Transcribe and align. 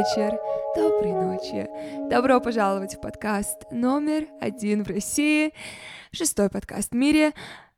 вечер, 0.00 0.38
доброй 0.74 1.12
ночи. 1.12 1.68
Добро 2.08 2.40
пожаловать 2.40 2.94
в 2.94 3.02
подкаст 3.02 3.70
номер 3.70 4.28
один 4.40 4.82
в 4.82 4.88
России, 4.88 5.52
шестой 6.10 6.48
подкаст 6.48 6.92
в 6.92 6.94
мире 6.94 7.34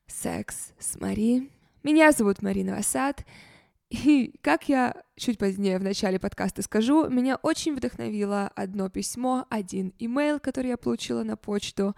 «Секс 0.06 0.72
с 0.78 1.00
Мари». 1.00 1.50
Меня 1.82 2.12
зовут 2.12 2.40
Марина 2.40 2.76
Васад, 2.76 3.24
и, 3.90 4.36
как 4.40 4.68
я 4.68 4.94
чуть 5.16 5.36
позднее 5.36 5.80
в 5.80 5.82
начале 5.82 6.20
подкаста 6.20 6.62
скажу, 6.62 7.08
меня 7.10 7.40
очень 7.42 7.74
вдохновило 7.74 8.52
одно 8.54 8.88
письмо, 8.88 9.46
один 9.50 9.92
имейл, 9.98 10.38
который 10.38 10.68
я 10.68 10.76
получила 10.76 11.24
на 11.24 11.36
почту. 11.36 11.96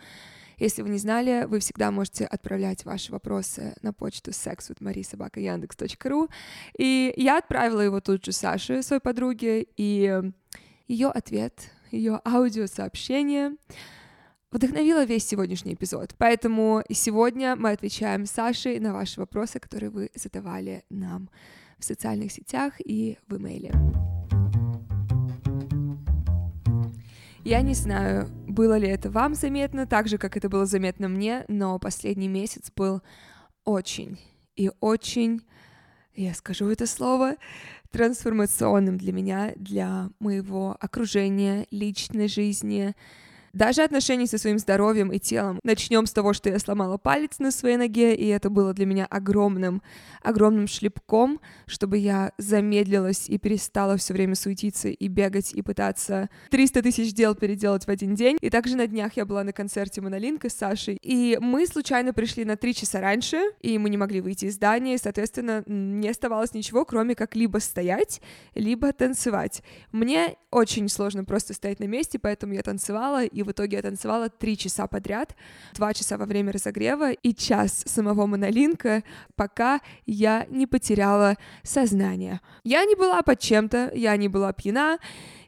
Если 0.65 0.81
вы 0.81 0.89
не 0.89 0.97
знали, 0.97 1.45
вы 1.47 1.59
всегда 1.59 1.91
можете 1.91 2.25
отправлять 2.25 2.87
ваши 2.87 3.13
вопросы 3.13 3.75
на 3.83 3.93
почту 3.93 4.31
sexwithmarisobaka.yandex.ru. 4.31 6.31
И 6.79 7.13
я 7.19 7.37
отправила 7.37 7.83
его 7.83 8.01
тут 8.01 8.25
же 8.25 8.33
Саше, 8.33 8.83
своей 8.83 9.03
подруге, 9.03 9.67
и 9.77 10.23
ее 10.89 11.09
ответ, 11.09 11.71
ее 11.91 12.19
аудиосообщение 12.25 13.57
вдохновило 14.51 15.05
весь 15.05 15.27
сегодняшний 15.27 15.75
эпизод. 15.75 16.15
Поэтому 16.17 16.83
сегодня 16.91 17.57
мы 17.57 17.73
отвечаем 17.73 18.25
Саше 18.25 18.81
на 18.81 18.95
ваши 18.95 19.21
вопросы, 19.21 19.61
которые 19.61 19.91
вы 19.91 20.11
задавали 20.15 20.85
нам 20.89 21.29
в 21.79 21.85
социальных 21.85 22.33
сетях 22.33 22.73
и 22.79 23.19
в 23.29 23.37
имейле. 23.37 23.71
Я 27.45 27.61
не 27.61 27.75
знаю, 27.75 28.27
было 28.49 28.79
ли 28.79 28.89
это 28.89 29.11
вам 29.11 29.35
заметно, 29.35 29.87
так 29.87 30.09
же, 30.09 30.17
как 30.17 30.35
это 30.39 30.49
было 30.49 30.65
заметно 30.65 31.09
мне, 31.09 31.45
но 31.47 31.79
последний 31.79 32.27
месяц 32.27 32.73
был 32.75 33.03
очень 33.67 34.19
и 34.57 34.71
очень, 34.81 35.43
я 36.15 36.33
скажу 36.33 36.71
это 36.71 36.87
слово, 36.87 37.35
трансформационным 37.91 38.97
для 38.97 39.13
меня, 39.13 39.53
для 39.57 40.09
моего 40.21 40.75
окружения, 40.81 41.67
личной 41.71 42.29
жизни, 42.29 42.95
даже 43.55 43.83
отношений 43.83 44.27
со 44.27 44.37
своим 44.37 44.59
здоровьем 44.59 45.13
и 45.13 45.19
телом. 45.19 45.61
Начнем 45.63 46.07
с 46.07 46.13
того, 46.13 46.33
что 46.33 46.51
я 46.51 46.59
сломала 46.59 46.99
палец 46.99 47.39
на 47.39 47.51
своей 47.51 47.77
ноге, 47.77 48.15
и 48.15 48.27
это 48.27 48.51
было 48.51 48.75
для 48.75 48.85
меня 48.85 49.07
огромным, 49.07 49.81
огромным 50.23 50.67
шлепком, 50.67 51.41
чтобы 51.67 51.99
я 51.99 52.33
замедлилась 52.37 53.29
и 53.29 53.39
перестала 53.39 53.97
все 53.97 54.13
время 54.13 54.35
суетиться 54.35 54.89
и 54.89 55.09
бегать 55.09 55.55
и 55.55 55.63
пытаться 55.63 56.29
300 56.51 56.83
тысяч 56.83 57.15
дел 57.15 57.35
переделать 57.35 57.85
в 57.85 57.89
один 57.89 58.15
день. 58.15 58.37
И 58.41 58.51
также 58.51 58.77
на 58.77 58.87
днях 58.89 59.17
я 59.17 59.25
была 59.25 59.45
на 59.45 59.53
концерте 59.53 60.01
Монолинка 60.01 60.51
с 60.51 60.55
Сашей, 60.55 60.99
и 61.01 61.39
мы 61.41 61.67
случайно 61.67 62.13
пришли 62.13 62.45
на 62.45 62.57
три 62.57 62.75
часа 62.75 63.01
раньше, 63.01 63.39
и 63.61 63.79
мы 63.79 63.89
не 63.89 63.97
могли 63.97 64.21
выйти 64.21 64.47
из 64.47 64.55
здания, 64.55 64.95
и, 64.95 64.99
соответственно, 64.99 65.63
не 65.67 66.09
оставалось 66.09 66.55
ничего, 66.55 66.85
кроме 66.85 67.15
как 67.15 67.37
либо 67.37 67.59
стоять, 67.59 68.21
либо 68.55 68.93
танцевать. 68.93 69.63
Мне 69.93 70.37
очень 70.51 70.89
сложно 70.89 71.25
просто 71.25 71.55
стоять 71.55 71.79
на 71.79 71.85
месте, 71.85 72.19
поэтому 72.19 72.55
я 72.55 72.63
танцевала, 72.63 73.25
и 73.25 73.44
в 73.45 73.53
итоге 73.53 73.77
я 73.77 73.83
танцевала 73.83 74.29
три 74.29 74.57
часа 74.57 74.87
подряд, 74.87 75.37
два 75.75 75.95
часа 75.95 76.19
во 76.19 76.27
время 76.27 76.53
разогрева 76.53 77.13
и 77.13 77.35
час 77.35 77.85
самого 77.87 78.27
монолинка, 78.27 79.03
пока 79.37 79.81
я 80.07 80.47
не 80.51 80.67
потеряла 80.67 81.37
сознание. 81.63 82.41
Я 82.65 82.85
не 82.85 82.95
была 82.95 83.23
под 83.23 83.39
чем-то, 83.39 83.93
я 83.95 84.17
не 84.17 84.29
была 84.29 84.53
пьяна, 84.53 84.99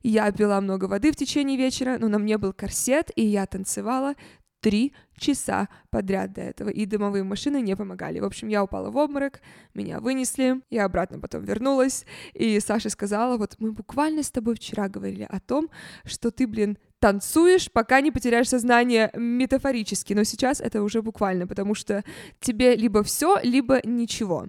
я 0.03 0.31
пила 0.31 0.61
много 0.61 0.85
воды 0.85 1.11
в 1.11 1.17
течение 1.17 1.57
вечера, 1.57 1.97
но 1.99 2.09
на 2.09 2.19
мне 2.19 2.39
был 2.39 2.53
корсет, 2.53 3.11
и 3.17 3.25
я 3.25 3.47
танцевала 3.47 4.15
три 4.61 4.93
часа 5.17 5.69
подряд 5.91 6.33
до 6.33 6.41
этого, 6.41 6.71
и 6.71 6.87
дымовые 6.87 7.23
машины 7.23 7.61
не 7.61 7.77
помогали. 7.77 8.19
В 8.19 8.25
общем, 8.25 8.49
я 8.49 8.65
упала 8.65 8.91
в 8.91 8.97
обморок, 8.97 9.41
меня 9.75 10.01
вынесли, 10.01 10.61
я 10.71 10.85
обратно 10.85 11.21
потом 11.21 11.45
вернулась, 11.45 12.05
и 12.35 12.59
Саша 12.61 12.91
сказала, 12.91 13.37
вот 13.37 13.55
мы 13.59 13.73
буквально 13.73 14.23
с 14.23 14.31
тобой 14.31 14.57
вчера 14.57 14.89
говорили 14.89 15.27
о 15.29 15.41
том, 15.41 15.71
что 16.05 16.31
ты, 16.31 16.47
блин, 16.47 16.79
танцуешь, 17.01 17.71
пока 17.71 18.01
не 18.01 18.11
потеряешь 18.11 18.49
сознание 18.49 19.11
метафорически, 19.15 20.15
но 20.15 20.25
сейчас 20.25 20.61
это 20.61 20.83
уже 20.83 21.03
буквально, 21.03 21.47
потому 21.47 21.75
что 21.75 22.05
тебе 22.41 22.75
либо 22.77 23.03
все, 23.03 23.39
либо 23.43 23.81
ничего. 23.85 24.47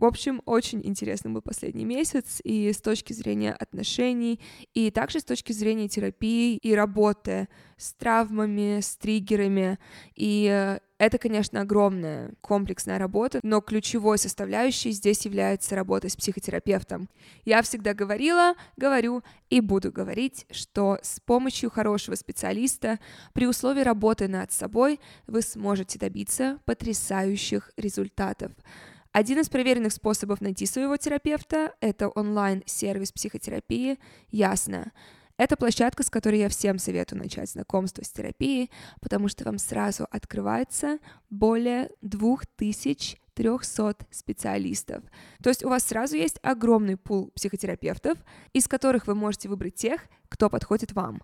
В 0.00 0.06
общем, 0.06 0.40
очень 0.46 0.80
интересный 0.82 1.30
был 1.30 1.42
последний 1.42 1.84
месяц 1.84 2.40
и 2.42 2.72
с 2.72 2.80
точки 2.80 3.12
зрения 3.12 3.52
отношений, 3.52 4.40
и 4.72 4.90
также 4.90 5.20
с 5.20 5.24
точки 5.24 5.52
зрения 5.52 5.88
терапии 5.88 6.56
и 6.56 6.74
работы 6.74 7.48
с 7.76 7.92
травмами, 7.92 8.80
с 8.80 8.96
триггерами, 8.96 9.78
и 10.14 10.48
э, 10.50 10.78
это, 10.96 11.18
конечно, 11.18 11.60
огромная 11.60 12.32
комплексная 12.40 12.98
работа, 12.98 13.40
но 13.42 13.60
ключевой 13.60 14.16
составляющей 14.16 14.90
здесь 14.92 15.26
является 15.26 15.74
работа 15.74 16.08
с 16.08 16.16
психотерапевтом. 16.16 17.10
Я 17.44 17.60
всегда 17.60 17.92
говорила, 17.92 18.54
говорю 18.78 19.22
и 19.50 19.60
буду 19.60 19.92
говорить, 19.92 20.46
что 20.50 20.98
с 21.02 21.20
помощью 21.20 21.70
хорошего 21.70 22.14
специалиста 22.14 23.00
при 23.34 23.46
условии 23.46 23.82
работы 23.82 24.28
над 24.28 24.50
собой 24.50 24.98
вы 25.26 25.42
сможете 25.42 25.98
добиться 25.98 26.58
потрясающих 26.64 27.70
результатов. 27.76 28.52
Один 29.12 29.40
из 29.40 29.48
проверенных 29.48 29.92
способов 29.92 30.40
найти 30.40 30.66
своего 30.66 30.96
терапевта— 30.96 31.74
это 31.80 32.08
онлайн-сервис 32.08 33.10
психотерапии 33.10 33.98
«Ясно». 34.30 34.92
Это 35.36 35.56
площадка, 35.56 36.04
с 36.04 36.10
которой 36.10 36.38
я 36.38 36.48
всем 36.48 36.78
советую 36.78 37.18
начать 37.18 37.50
знакомство 37.50 38.04
с 38.04 38.10
терапией, 38.10 38.70
потому 39.00 39.26
что 39.26 39.44
вам 39.44 39.58
сразу 39.58 40.06
открывается 40.10 40.98
более 41.28 41.90
2300 42.02 43.96
специалистов. 44.10 45.02
То 45.42 45.48
есть 45.48 45.64
у 45.64 45.70
вас 45.70 45.82
сразу 45.82 46.14
есть 46.14 46.38
огромный 46.42 46.96
пул 46.96 47.32
психотерапевтов, 47.34 48.18
из 48.52 48.68
которых 48.68 49.08
вы 49.08 49.14
можете 49.16 49.48
выбрать 49.48 49.74
тех, 49.76 50.02
кто 50.28 50.50
подходит 50.50 50.92
вам. 50.92 51.22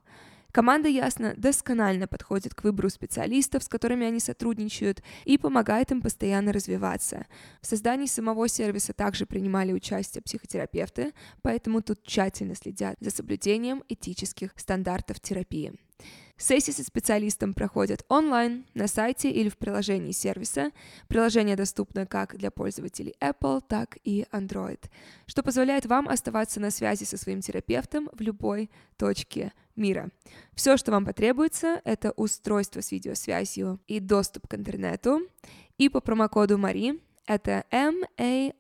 Команда 0.53 0.89
Ясно 0.89 1.35
досконально 1.37 2.07
подходит 2.07 2.55
к 2.55 2.65
выбору 2.65 2.89
специалистов, 2.89 3.63
с 3.63 3.69
которыми 3.69 4.07
они 4.07 4.21
сотрудничают, 4.21 5.03
и 5.25 5.39
помогает 5.39 5.91
им 5.91 6.01
постоянно 6.01 6.53
развиваться. 6.53 7.27
В 7.61 7.67
создании 7.67 8.07
самого 8.07 8.49
сервиса 8.49 8.93
также 8.93 9.27
принимали 9.27 9.73
участие 9.73 10.23
психотерапевты, 10.23 11.13
поэтому 11.43 11.83
тут 11.83 12.03
тщательно 12.03 12.55
следят 12.55 12.97
за 13.01 13.11
соблюдением 13.11 13.85
этических 13.89 14.53
стандартов 14.57 15.21
терапии. 15.21 15.75
Сессии 16.39 16.71
со 16.71 16.85
специалистом 16.85 17.55
проходят 17.55 18.05
онлайн, 18.09 18.67
на 18.75 18.89
сайте 18.89 19.31
или 19.31 19.49
в 19.49 19.57
приложении 19.57 20.13
сервиса. 20.13 20.71
Приложение 21.09 21.57
доступно 21.57 22.05
как 22.07 22.37
для 22.37 22.51
пользователей 22.51 23.15
Apple, 23.21 23.63
так 23.67 23.97
и 24.05 24.27
Android, 24.33 24.91
что 25.27 25.43
позволяет 25.43 25.87
вам 25.87 26.09
оставаться 26.09 26.61
на 26.61 26.71
связи 26.71 27.05
со 27.05 27.17
своим 27.17 27.41
терапевтом 27.41 28.11
в 28.13 28.21
любой 28.21 28.71
точке 28.99 29.53
мира. 29.77 30.11
Все, 30.55 30.77
что 30.77 30.93
вам 30.93 31.05
потребуется, 31.05 31.81
это 31.85 32.13
устройство 32.13 32.81
с 32.81 32.93
видеосвязью 32.93 33.81
и 33.87 34.01
доступ 34.01 34.49
к 34.49 34.55
интернету. 34.55 35.21
И 35.79 35.89
по 35.89 36.01
промокоду 36.01 36.59
Мари, 36.59 37.01
это 37.27 37.65
M-A-R-I-E 37.71 38.55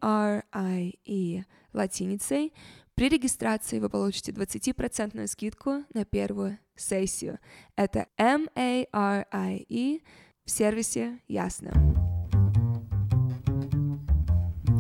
латиницей, 1.72 2.52
при 2.94 3.10
регистрации 3.10 3.78
вы 3.78 3.90
получите 3.90 4.32
20% 4.32 5.26
скидку 5.26 5.84
на 5.92 6.06
первую 6.06 6.58
сессию. 6.76 7.38
Это 7.76 8.06
M-A-R-I-E 8.16 10.00
в 10.44 10.50
сервисе 10.50 11.20
Ясно. 11.28 11.95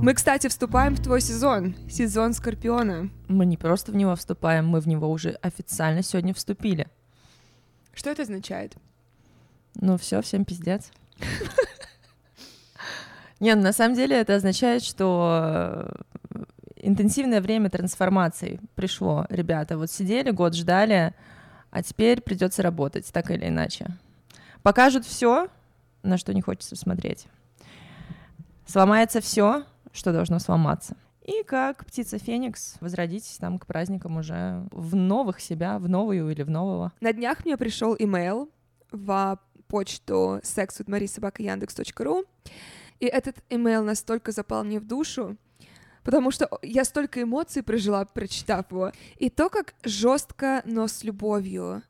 Мы, 0.02 0.14
кстати, 0.14 0.46
вступаем 0.48 0.94
в 0.94 1.02
твой 1.02 1.20
сезон, 1.20 1.74
сезон 1.90 2.32
Скорпиона. 2.32 3.10
Мы 3.28 3.46
не 3.46 3.56
просто 3.56 3.92
в 3.92 3.96
него 3.96 4.14
вступаем, 4.14 4.68
мы 4.68 4.80
в 4.80 4.86
него 4.86 5.10
уже 5.10 5.30
официально 5.42 6.02
сегодня 6.02 6.32
вступили. 6.34 6.86
Что 7.92 8.10
это 8.10 8.22
означает? 8.22 8.76
Ну 9.74 9.96
все, 9.98 10.22
всем 10.22 10.44
пиздец. 10.44 10.90
Нет, 13.40 13.58
на 13.58 13.72
самом 13.72 13.96
деле 13.96 14.20
это 14.20 14.36
означает, 14.36 14.82
что 14.82 15.90
интенсивное 16.76 17.40
время 17.40 17.68
трансформации 17.68 18.60
пришло, 18.74 19.26
ребята. 19.28 19.76
Вот 19.76 19.90
сидели, 19.90 20.30
год 20.30 20.54
ждали, 20.54 21.14
а 21.70 21.82
теперь 21.82 22.20
придется 22.20 22.62
работать, 22.62 23.10
так 23.12 23.30
или 23.30 23.48
иначе. 23.48 23.88
Покажут 24.62 25.04
все, 25.04 25.48
на 26.02 26.16
что 26.16 26.32
не 26.32 26.42
хочется 26.42 26.76
смотреть. 26.76 27.26
Сломается 28.66 29.20
все, 29.20 29.64
что 29.96 30.12
должно 30.12 30.38
сломаться. 30.38 30.96
И 31.24 31.42
как 31.42 31.84
птица 31.84 32.18
Феникс 32.18 32.76
возродитесь 32.80 33.38
там 33.38 33.58
к 33.58 33.66
праздникам 33.66 34.16
уже 34.16 34.64
в 34.70 34.94
новых 34.94 35.40
себя, 35.40 35.78
в 35.78 35.88
новую 35.88 36.30
или 36.30 36.42
в 36.42 36.50
нового. 36.50 36.92
На 37.00 37.12
днях 37.12 37.44
мне 37.44 37.56
пришел 37.56 37.96
имейл 37.98 38.48
в 38.92 39.40
почту 39.66 40.40
sexwithmarisobakayandex.ru, 40.44 42.24
и 43.00 43.06
этот 43.06 43.38
имейл 43.50 43.82
настолько 43.82 44.30
запал 44.30 44.62
мне 44.62 44.78
в 44.78 44.86
душу, 44.86 45.36
потому 46.04 46.30
что 46.30 46.48
я 46.62 46.84
столько 46.84 47.22
эмоций 47.22 47.64
прожила, 47.64 48.04
прочитав 48.04 48.70
его. 48.70 48.92
И 49.16 49.28
то, 49.28 49.50
как 49.50 49.74
жестко, 49.82 50.62
но 50.64 50.86
с 50.86 51.02
любовью 51.02 51.82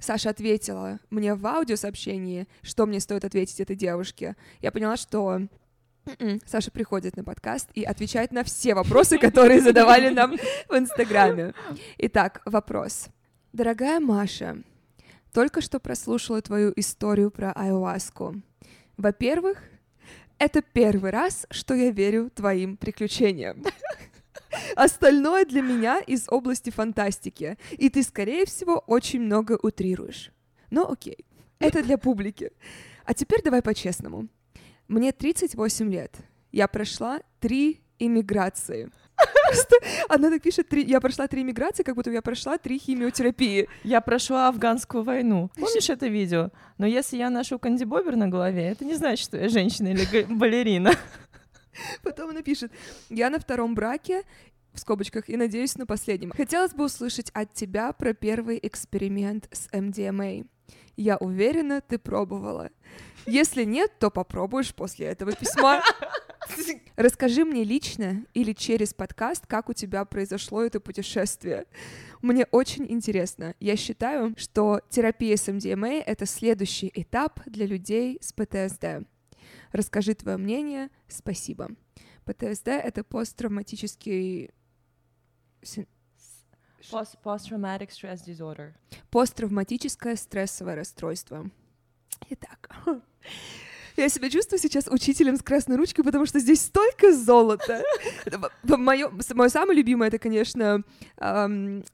Саша 0.00 0.30
ответила 0.30 0.98
мне 1.10 1.36
в 1.36 1.46
аудиосообщении, 1.46 2.48
что 2.62 2.86
мне 2.86 2.98
стоит 2.98 3.24
ответить 3.24 3.60
этой 3.60 3.76
девушке. 3.76 4.34
Я 4.60 4.72
поняла, 4.72 4.96
что 4.96 5.42
М-м, 6.06 6.40
Саша 6.46 6.70
приходит 6.70 7.16
на 7.16 7.24
подкаст 7.24 7.68
и 7.74 7.84
отвечает 7.84 8.32
на 8.32 8.42
все 8.44 8.74
вопросы, 8.74 9.18
которые 9.18 9.60
задавали 9.60 10.08
нам 10.08 10.36
в 10.68 10.76
Инстаграме. 10.76 11.54
Итак, 11.98 12.42
вопрос. 12.44 13.06
Дорогая 13.52 14.00
Маша, 14.00 14.58
только 15.32 15.60
что 15.60 15.78
прослушала 15.78 16.42
твою 16.42 16.72
историю 16.76 17.30
про 17.30 17.52
айуаску. 17.52 18.34
Во-первых, 18.96 19.58
это 20.38 20.62
первый 20.62 21.10
раз, 21.10 21.46
что 21.50 21.74
я 21.74 21.90
верю 21.90 22.30
твоим 22.30 22.76
приключениям. 22.76 23.62
Остальное 24.74 25.44
для 25.44 25.62
меня 25.62 26.00
из 26.00 26.28
области 26.28 26.70
фантастики, 26.70 27.56
и 27.72 27.88
ты, 27.88 28.02
скорее 28.02 28.44
всего, 28.44 28.78
очень 28.86 29.20
много 29.20 29.58
утрируешь. 29.62 30.32
Но 30.70 30.90
окей, 30.90 31.24
это 31.58 31.82
для 31.82 31.96
публики. 31.96 32.50
А 33.04 33.14
теперь 33.14 33.42
давай 33.42 33.62
по-честному. 33.62 34.28
Мне 34.92 35.12
38 35.12 35.90
лет. 35.90 36.14
Я 36.50 36.68
прошла 36.68 37.20
три 37.40 37.80
иммиграции. 37.98 38.90
Просто 39.46 39.76
она 40.10 40.28
так 40.28 40.42
пишет, 40.42 40.68
три, 40.68 40.84
я 40.84 41.00
прошла 41.00 41.26
три 41.28 41.40
иммиграции, 41.40 41.82
как 41.82 41.94
будто 41.94 42.10
я 42.10 42.20
прошла 42.20 42.58
три 42.58 42.78
химиотерапии. 42.78 43.70
Я 43.84 44.02
прошла 44.02 44.48
афганскую 44.48 45.02
войну. 45.02 45.50
Помнишь 45.56 45.88
это 45.88 46.08
видео? 46.08 46.50
Но 46.76 46.84
если 46.84 47.16
я 47.16 47.30
ношу 47.30 47.58
кандибобер 47.58 48.16
на 48.16 48.28
голове, 48.28 48.64
это 48.64 48.84
не 48.84 48.94
значит, 48.94 49.24
что 49.24 49.38
я 49.38 49.48
женщина 49.48 49.88
или 49.88 50.24
балерина. 50.28 50.92
Потом 52.02 52.28
она 52.28 52.42
пишет, 52.42 52.70
я 53.08 53.30
на 53.30 53.38
втором 53.38 53.74
браке, 53.74 54.24
в 54.74 54.78
скобочках, 54.78 55.30
и 55.30 55.38
надеюсь 55.38 55.74
на 55.78 55.86
последнем. 55.86 56.32
Хотелось 56.32 56.74
бы 56.74 56.84
услышать 56.84 57.30
от 57.30 57.54
тебя 57.54 57.94
про 57.94 58.12
первый 58.12 58.58
эксперимент 58.62 59.48
с 59.52 59.68
MDMA. 59.72 60.46
Я 60.96 61.16
уверена, 61.16 61.80
ты 61.80 61.98
пробовала. 61.98 62.70
Если 63.26 63.64
нет, 63.64 63.92
то 63.98 64.10
попробуешь 64.10 64.74
после 64.74 65.06
этого 65.06 65.32
письма. 65.32 65.82
Расскажи 66.96 67.44
мне 67.44 67.64
лично 67.64 68.26
или 68.34 68.52
через 68.52 68.92
подкаст, 68.92 69.46
как 69.46 69.68
у 69.68 69.72
тебя 69.72 70.04
произошло 70.04 70.62
это 70.62 70.80
путешествие. 70.80 71.66
Мне 72.20 72.46
очень 72.50 72.90
интересно. 72.90 73.54
Я 73.60 73.76
считаю, 73.76 74.34
что 74.36 74.80
терапия 74.90 75.36
с 75.36 75.48
MDMA— 75.48 76.02
это 76.06 76.26
следующий 76.26 76.90
этап 76.94 77.40
для 77.46 77.66
людей 77.66 78.18
с 78.20 78.32
ПТСД. 78.32 79.06
Расскажи 79.72 80.14
твое 80.14 80.36
мнение. 80.36 80.90
Спасибо. 81.08 81.70
ПТСД— 82.24 82.68
это 82.68 83.04
посттравматический... 83.04 84.50
Post- 86.90 87.16
Post-traumatic 87.22 87.90
stress 87.90 88.24
disorder. 88.26 88.72
Посттравматическое 89.10 90.16
стрессовое 90.16 90.74
расстройство. 90.76 91.48
Итак, 92.30 92.70
я 93.96 94.08
себя 94.08 94.30
чувствую 94.30 94.58
сейчас 94.58 94.86
учителем 94.88 95.36
с 95.36 95.42
красной 95.42 95.76
ручкой, 95.76 96.02
потому 96.02 96.26
что 96.26 96.38
здесь 96.40 96.62
столько 96.62 97.12
золота. 97.12 97.82
Мое, 98.62 99.10
мое 99.34 99.48
самое 99.48 99.76
любимое, 99.76 100.08
это, 100.08 100.18
конечно, 100.18 100.82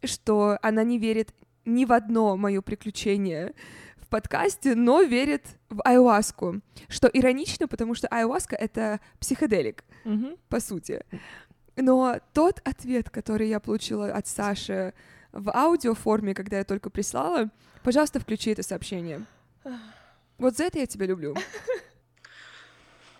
что 0.04 0.58
она 0.62 0.84
не 0.84 0.98
верит 0.98 1.34
ни 1.64 1.84
в 1.84 1.92
одно 1.92 2.36
мое 2.36 2.62
приключение 2.62 3.52
в 3.98 4.08
подкасте, 4.08 4.74
но 4.74 5.02
верит 5.02 5.44
в 5.68 5.82
айуаску. 5.84 6.60
Что 6.88 7.08
иронично, 7.08 7.68
потому 7.68 7.94
что 7.94 8.08
айуаска— 8.08 8.56
это 8.60 9.00
психоделик, 9.20 9.84
по 10.48 10.60
сути. 10.60 11.04
Но 11.80 12.20
тот 12.34 12.60
ответ, 12.64 13.08
который 13.08 13.48
я 13.48 13.60
получила 13.60 14.12
от 14.12 14.26
Саши 14.26 14.92
в 15.32 15.54
аудиоформе, 15.54 16.34
когда 16.34 16.58
я 16.58 16.64
только 16.64 16.90
прислала, 16.90 17.50
пожалуйста, 17.84 18.18
включи 18.18 18.50
это 18.50 18.62
сообщение. 18.62 19.24
Вот 20.38 20.56
за 20.56 20.64
это 20.64 20.78
я 20.78 20.86
тебя 20.86 21.06
люблю. 21.06 21.36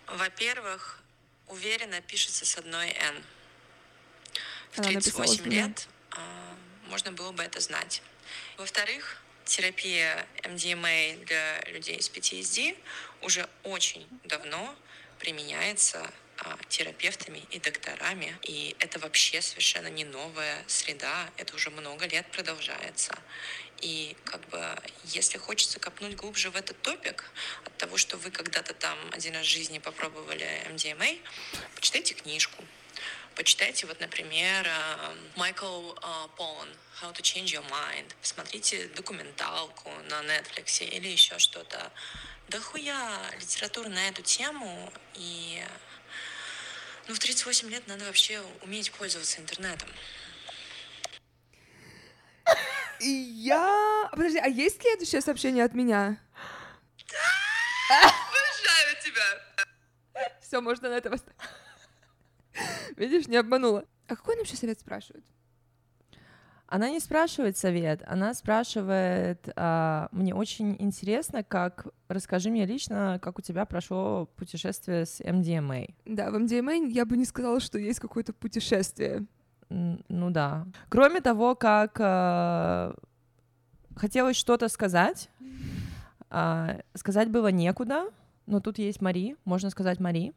Во-первых, 0.07 1.01
уверенно 1.47 2.01
пишется 2.01 2.45
с 2.45 2.57
одной 2.57 2.89
«Н». 2.89 3.23
В 4.71 4.79
Она 4.79 4.91
написала 4.91 5.25
38 5.25 5.35
с 5.35 5.37
двумя. 5.37 5.67
лет 5.67 5.87
а, 6.11 6.55
можно 6.89 7.11
было 7.11 7.31
бы 7.31 7.43
это 7.43 7.59
знать. 7.59 8.01
Во-вторых, 8.57 9.21
терапия 9.45 10.25
MDMA 10.43 11.25
для 11.25 11.61
людей 11.71 12.01
с 12.01 12.09
PTSD 12.09 12.77
уже 13.21 13.47
очень 13.63 14.07
давно 14.25 14.75
применяется 15.17 16.09
терапевтами 16.67 17.43
и 17.51 17.59
докторами, 17.59 18.37
и 18.43 18.75
это 18.79 18.99
вообще 18.99 19.41
совершенно 19.41 19.87
не 19.87 20.05
новая 20.05 20.63
среда, 20.67 21.29
это 21.37 21.55
уже 21.55 21.69
много 21.69 22.05
лет 22.05 22.29
продолжается. 22.31 23.17
И 23.81 24.15
как 24.25 24.41
бы, 24.49 24.77
если 25.05 25.37
хочется 25.37 25.79
копнуть 25.79 26.15
глубже 26.15 26.49
в 26.49 26.55
этот 26.55 26.81
топик, 26.81 27.29
от 27.65 27.77
того, 27.77 27.97
что 27.97 28.17
вы 28.17 28.29
когда-то 28.31 28.73
там 28.73 28.97
один 29.11 29.35
раз 29.35 29.45
в 29.45 29.49
жизни 29.49 29.79
попробовали 29.79 30.45
MDMA, 30.69 31.19
почитайте 31.75 32.13
книжку. 32.13 32.63
Почитайте, 33.35 33.87
вот, 33.87 34.01
например, 34.01 34.67
э, 34.67 35.15
Майкл 35.37 35.93
э, 35.93 36.27
Полн 36.35 36.67
«How 37.01 37.13
to 37.13 37.21
Change 37.21 37.53
Your 37.53 37.65
Mind». 37.69 38.13
Посмотрите 38.21 38.87
документалку 38.89 39.89
на 40.09 40.21
Netflix 40.23 40.83
или 40.83 41.07
еще 41.07 41.39
что-то. 41.39 41.89
Да 42.49 42.59
хуя 42.59 43.31
литература 43.39 43.87
на 43.87 44.09
эту 44.09 44.23
тему, 44.23 44.91
и 45.13 45.63
ну, 47.09 47.15
в 47.15 47.19
38 47.19 47.69
лет 47.69 47.87
надо 47.87 48.05
вообще 48.05 48.39
уметь 48.61 48.91
пользоваться 48.91 49.41
интернетом. 49.41 49.89
И 52.99 53.07
я... 53.07 54.07
Подожди, 54.11 54.37
а 54.37 54.47
есть 54.47 54.79
следующее 54.79 55.21
сообщение 55.21 55.63
от 55.63 55.73
меня? 55.73 56.21
Обожаю 57.89 59.01
тебя! 59.03 60.29
Все, 60.39 60.61
можно 60.61 60.89
на 60.89 60.97
это 60.97 61.11
оставить. 61.11 61.39
Видишь, 62.95 63.27
не 63.27 63.37
обманула. 63.37 63.85
А 64.07 64.15
какой 64.15 64.35
он 64.35 64.41
вообще 64.41 64.55
совет 64.55 64.79
спрашивает? 64.79 65.25
Она 66.71 66.91
не 66.91 66.99
спрашивает 66.99 67.57
совет, 67.57 68.03
она 68.05 68.35
спрашивает, 68.35 69.49
а, 69.55 70.07
мне 70.11 70.35
очень 70.35 70.75
интересно, 70.77 71.43
как, 71.43 71.87
расскажи 72.07 72.51
мне 72.51 72.67
лично, 72.67 73.17
как 73.23 73.39
у 73.39 73.41
тебя 73.41 73.65
прошло 73.65 74.27
путешествие 74.35 75.07
с 75.07 75.19
MDMA. 75.19 75.95
Да, 76.05 76.29
в 76.29 76.35
MDMA 76.35 76.91
я 76.91 77.05
бы 77.07 77.17
не 77.17 77.25
сказала, 77.25 77.59
что 77.59 77.79
есть 77.79 77.99
какое-то 77.99 78.33
путешествие. 78.33 79.25
Ну 79.69 80.29
да. 80.29 80.67
Кроме 80.89 81.21
того, 81.21 81.55
как 81.55 81.97
а, 81.99 82.93
хотелось 83.95 84.35
что-то 84.35 84.67
сказать, 84.69 85.31
а, 86.29 86.81
сказать 86.93 87.31
было 87.31 87.47
некуда, 87.47 88.11
но 88.45 88.59
тут 88.59 88.77
есть 88.77 89.01
Мари, 89.01 89.37
можно 89.43 89.71
сказать 89.71 89.99
Мари. 89.99 90.33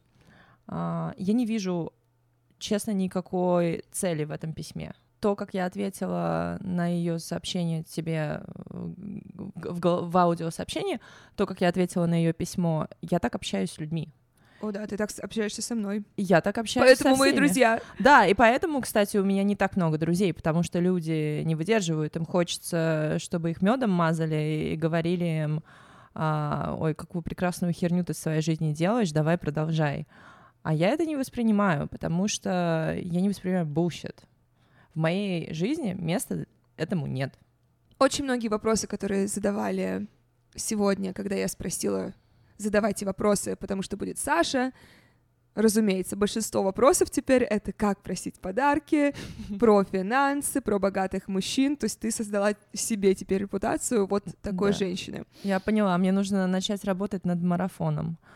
А, 0.66 1.12
я 1.18 1.34
не 1.34 1.44
вижу, 1.44 1.92
честно, 2.58 2.92
никакой 2.92 3.84
цели 3.92 4.24
в 4.24 4.30
этом 4.30 4.54
письме. 4.54 4.94
То, 5.22 5.36
как 5.36 5.54
я 5.54 5.66
ответила 5.66 6.58
на 6.62 6.88
ее 6.88 7.20
сообщение 7.20 7.84
тебе 7.84 8.42
э, 8.42 8.42
в, 8.72 9.78
гол- 9.78 10.06
в 10.06 10.16
аудиосообщении, 10.16 10.98
то, 11.36 11.46
как 11.46 11.60
я 11.60 11.68
ответила 11.68 12.06
на 12.06 12.14
ее 12.14 12.32
письмо, 12.32 12.88
я 13.02 13.20
так 13.20 13.36
общаюсь 13.36 13.70
с 13.70 13.78
людьми. 13.78 14.12
О, 14.60 14.72
да, 14.72 14.84
ты 14.84 14.96
так 14.96 15.10
общаешься 15.22 15.62
со 15.62 15.76
мной. 15.76 16.04
Я 16.16 16.40
так 16.40 16.58
общаюсь 16.58 16.98
со 16.98 17.04
Поэтому 17.04 17.16
мои 17.16 17.30
всеми. 17.30 17.46
друзья. 17.46 17.80
Да, 18.00 18.26
и 18.26 18.34
поэтому, 18.34 18.80
кстати, 18.80 19.16
у 19.16 19.24
меня 19.24 19.44
не 19.44 19.54
так 19.54 19.76
много 19.76 19.96
друзей, 19.96 20.34
потому 20.34 20.64
что 20.64 20.80
люди 20.80 21.42
не 21.44 21.54
выдерживают, 21.54 22.16
им 22.16 22.24
хочется, 22.24 23.16
чтобы 23.20 23.52
их 23.52 23.62
медом 23.62 23.90
мазали 23.90 24.72
и 24.72 24.76
говорили 24.76 25.24
им, 25.44 25.62
а, 26.14 26.76
ой, 26.80 26.94
какую 26.94 27.22
прекрасную 27.22 27.72
херню 27.72 28.04
ты 28.04 28.12
в 28.12 28.16
своей 28.16 28.42
жизни 28.42 28.72
делаешь, 28.72 29.12
давай 29.12 29.38
продолжай. 29.38 30.08
А 30.64 30.74
я 30.74 30.88
это 30.88 31.06
не 31.06 31.14
воспринимаю, 31.14 31.86
потому 31.86 32.26
что 32.26 32.96
я 33.00 33.20
не 33.20 33.28
воспринимаю 33.28 33.66
bullshit. 33.66 34.16
В 34.94 34.98
моей 34.98 35.52
жизни 35.54 35.94
места 35.98 36.46
этому 36.76 37.06
нет. 37.06 37.34
Очень 37.98 38.24
многие 38.24 38.48
вопросы, 38.48 38.86
которые 38.86 39.26
задавали 39.26 40.06
сегодня, 40.54 41.12
когда 41.12 41.34
я 41.36 41.48
спросила, 41.48 42.14
задавайте 42.58 43.06
вопросы, 43.06 43.56
потому 43.56 43.82
что 43.82 43.96
будет 43.96 44.18
Саша. 44.18 44.72
Разумеется, 45.54 46.16
большинство 46.16 46.62
вопросов 46.62 47.10
теперь 47.10 47.42
это 47.42 47.72
как 47.72 48.02
просить 48.02 48.40
подарки, 48.40 49.14
про 49.60 49.84
финансы, 49.84 50.60
про 50.62 50.78
богатых 50.78 51.28
мужчин. 51.28 51.76
То 51.76 51.84
есть 51.84 52.00
ты 52.00 52.10
создала 52.10 52.54
себе 52.72 53.14
теперь 53.14 53.42
репутацию 53.42 54.06
вот 54.06 54.24
такой 54.40 54.72
Да. 54.72 54.78
женщины. 54.78 55.24
Я 55.42 55.60
поняла, 55.60 55.96
мне 55.98 56.10
нужно 56.10 56.46
начать 56.46 56.84
работать 56.84 57.24
над 57.24 57.42
марафоном. 57.42 58.18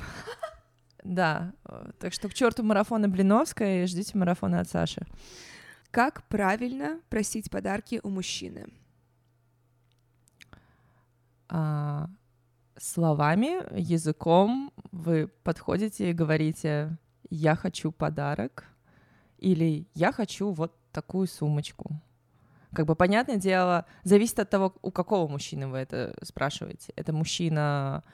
Да, 1.04 1.52
э, 1.64 1.90
так 2.00 2.12
что 2.12 2.28
к 2.28 2.34
черту 2.34 2.64
марафоны 2.64 3.06
Блиновской, 3.06 3.86
ждите 3.86 4.18
марафона 4.18 4.58
от 4.58 4.68
Саши. 4.68 5.06
Как 5.96 6.24
правильно 6.24 7.00
просить 7.08 7.50
подарки 7.50 8.00
у 8.02 8.10
мужчины? 8.10 8.66
а, 11.48 12.10
словами, 12.76 13.64
языком 13.74 14.74
вы 14.92 15.28
подходите 15.42 16.10
и 16.10 16.12
говорите 16.12 16.98
«я 17.30 17.56
хочу 17.56 17.92
подарок» 17.92 18.64
или 19.38 19.86
«я 19.94 20.12
хочу 20.12 20.50
вот 20.50 20.76
такую 20.92 21.26
сумочку». 21.26 22.02
Как 22.74 22.84
бы, 22.84 22.94
понятное 22.94 23.38
дело, 23.38 23.86
зависит 24.04 24.38
от 24.38 24.50
того, 24.50 24.74
у 24.82 24.90
какого 24.90 25.26
мужчины 25.28 25.66
вы 25.66 25.78
это 25.78 26.14
спрашиваете. 26.22 26.92
Это 26.96 27.14
мужчина 27.14 28.04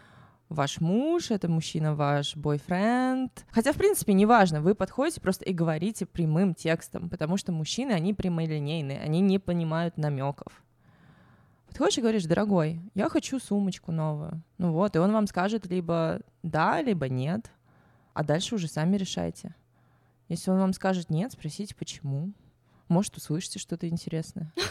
ваш 0.53 0.81
муж, 0.81 1.31
это 1.31 1.49
мужчина 1.49 1.95
ваш 1.95 2.37
бойфренд. 2.37 3.45
Хотя, 3.51 3.73
в 3.73 3.77
принципе, 3.77 4.13
неважно, 4.13 4.61
вы 4.61 4.75
подходите 4.75 5.21
просто 5.21 5.45
и 5.45 5.53
говорите 5.53 6.07
прямым 6.07 6.55
текстом, 6.55 7.09
потому 7.09 7.37
что 7.37 7.53
мужчины, 7.53 7.93
они 7.93 8.15
прямолинейные, 8.15 9.01
они 9.01 9.21
не 9.21 9.39
понимают 9.39 9.97
намеков. 9.97 10.63
Подходишь 11.67 11.99
и 11.99 12.03
говоришь, 12.03 12.25
дорогой, 12.25 12.81
я 12.95 13.09
хочу 13.09 13.39
сумочку 13.39 13.93
новую. 13.93 14.43
Ну 14.59 14.73
вот, 14.73 14.95
и 14.95 14.99
он 14.99 15.11
вам 15.13 15.27
скажет 15.27 15.67
либо 15.67 16.21
да, 16.43 16.83
либо 16.83 17.09
нет, 17.09 17.51
а 18.13 18.23
дальше 18.23 18.55
уже 18.55 18.69
сами 18.69 18.97
решайте. 18.97 19.55
Если 20.29 20.51
он 20.51 20.59
вам 20.59 20.73
скажет 20.73 21.11
нет, 21.11 21.33
спросите, 21.33 21.75
почему. 21.75 22.33
Может, 22.89 23.17
услышите 23.17 23.59
что-то 23.59 23.89
интересное. 23.89 24.53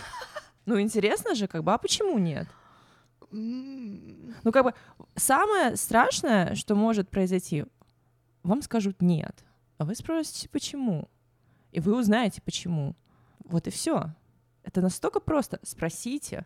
Ну, 0.67 0.79
интересно 0.79 1.33
же, 1.33 1.47
как 1.47 1.63
бы, 1.63 1.73
а 1.73 1.79
почему 1.79 2.19
нет? 2.19 2.47
Ну, 3.31 4.51
как 4.51 4.63
бы, 4.63 4.73
самое 5.15 5.75
страшное, 5.75 6.55
что 6.55 6.75
может 6.75 7.09
произойти, 7.09 7.65
вам 8.43 8.61
скажут 8.61 9.01
нет, 9.01 9.45
а 9.77 9.85
вы 9.85 9.95
спросите, 9.95 10.49
почему. 10.49 11.09
И 11.71 11.79
вы 11.79 11.97
узнаете, 11.97 12.41
почему. 12.41 12.95
Вот 13.45 13.67
и 13.67 13.71
все. 13.71 14.13
Это 14.63 14.81
настолько 14.81 15.19
просто. 15.19 15.59
Спросите. 15.63 16.45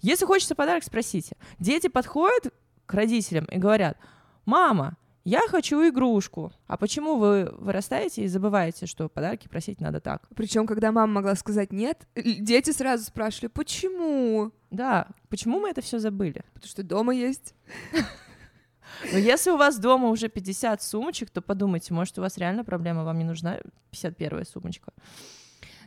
Если 0.00 0.24
хочется 0.24 0.54
подарок, 0.54 0.84
спросите. 0.84 1.36
Дети 1.58 1.88
подходят 1.88 2.52
к 2.86 2.94
родителям 2.94 3.44
и 3.46 3.58
говорят, 3.58 3.96
мама, 4.44 4.96
я 5.28 5.46
хочу 5.48 5.86
игрушку. 5.86 6.52
А 6.66 6.78
почему 6.78 7.18
вы 7.18 7.50
вырастаете 7.58 8.24
и 8.24 8.28
забываете, 8.28 8.86
что 8.86 9.10
подарки 9.10 9.46
просить 9.46 9.78
надо 9.78 10.00
так? 10.00 10.26
Причем, 10.34 10.66
когда 10.66 10.90
мама 10.90 11.12
могла 11.12 11.34
сказать 11.34 11.70
нет, 11.70 12.08
дети 12.14 12.70
сразу 12.70 13.04
спрашивали, 13.04 13.48
почему? 13.48 14.52
Да, 14.70 15.08
почему 15.28 15.60
мы 15.60 15.68
это 15.68 15.82
все 15.82 15.98
забыли? 15.98 16.44
Потому 16.54 16.68
что 16.68 16.82
дома 16.82 17.14
есть. 17.14 17.54
Но 19.12 19.18
если 19.18 19.50
у 19.50 19.58
вас 19.58 19.78
дома 19.78 20.08
уже 20.08 20.30
50 20.30 20.82
сумочек, 20.82 21.28
то 21.28 21.42
подумайте, 21.42 21.92
может, 21.92 22.18
у 22.18 22.22
вас 22.22 22.38
реально 22.38 22.64
проблема, 22.64 23.04
вам 23.04 23.18
не 23.18 23.24
нужна 23.24 23.58
51 23.90 24.46
сумочка. 24.46 24.92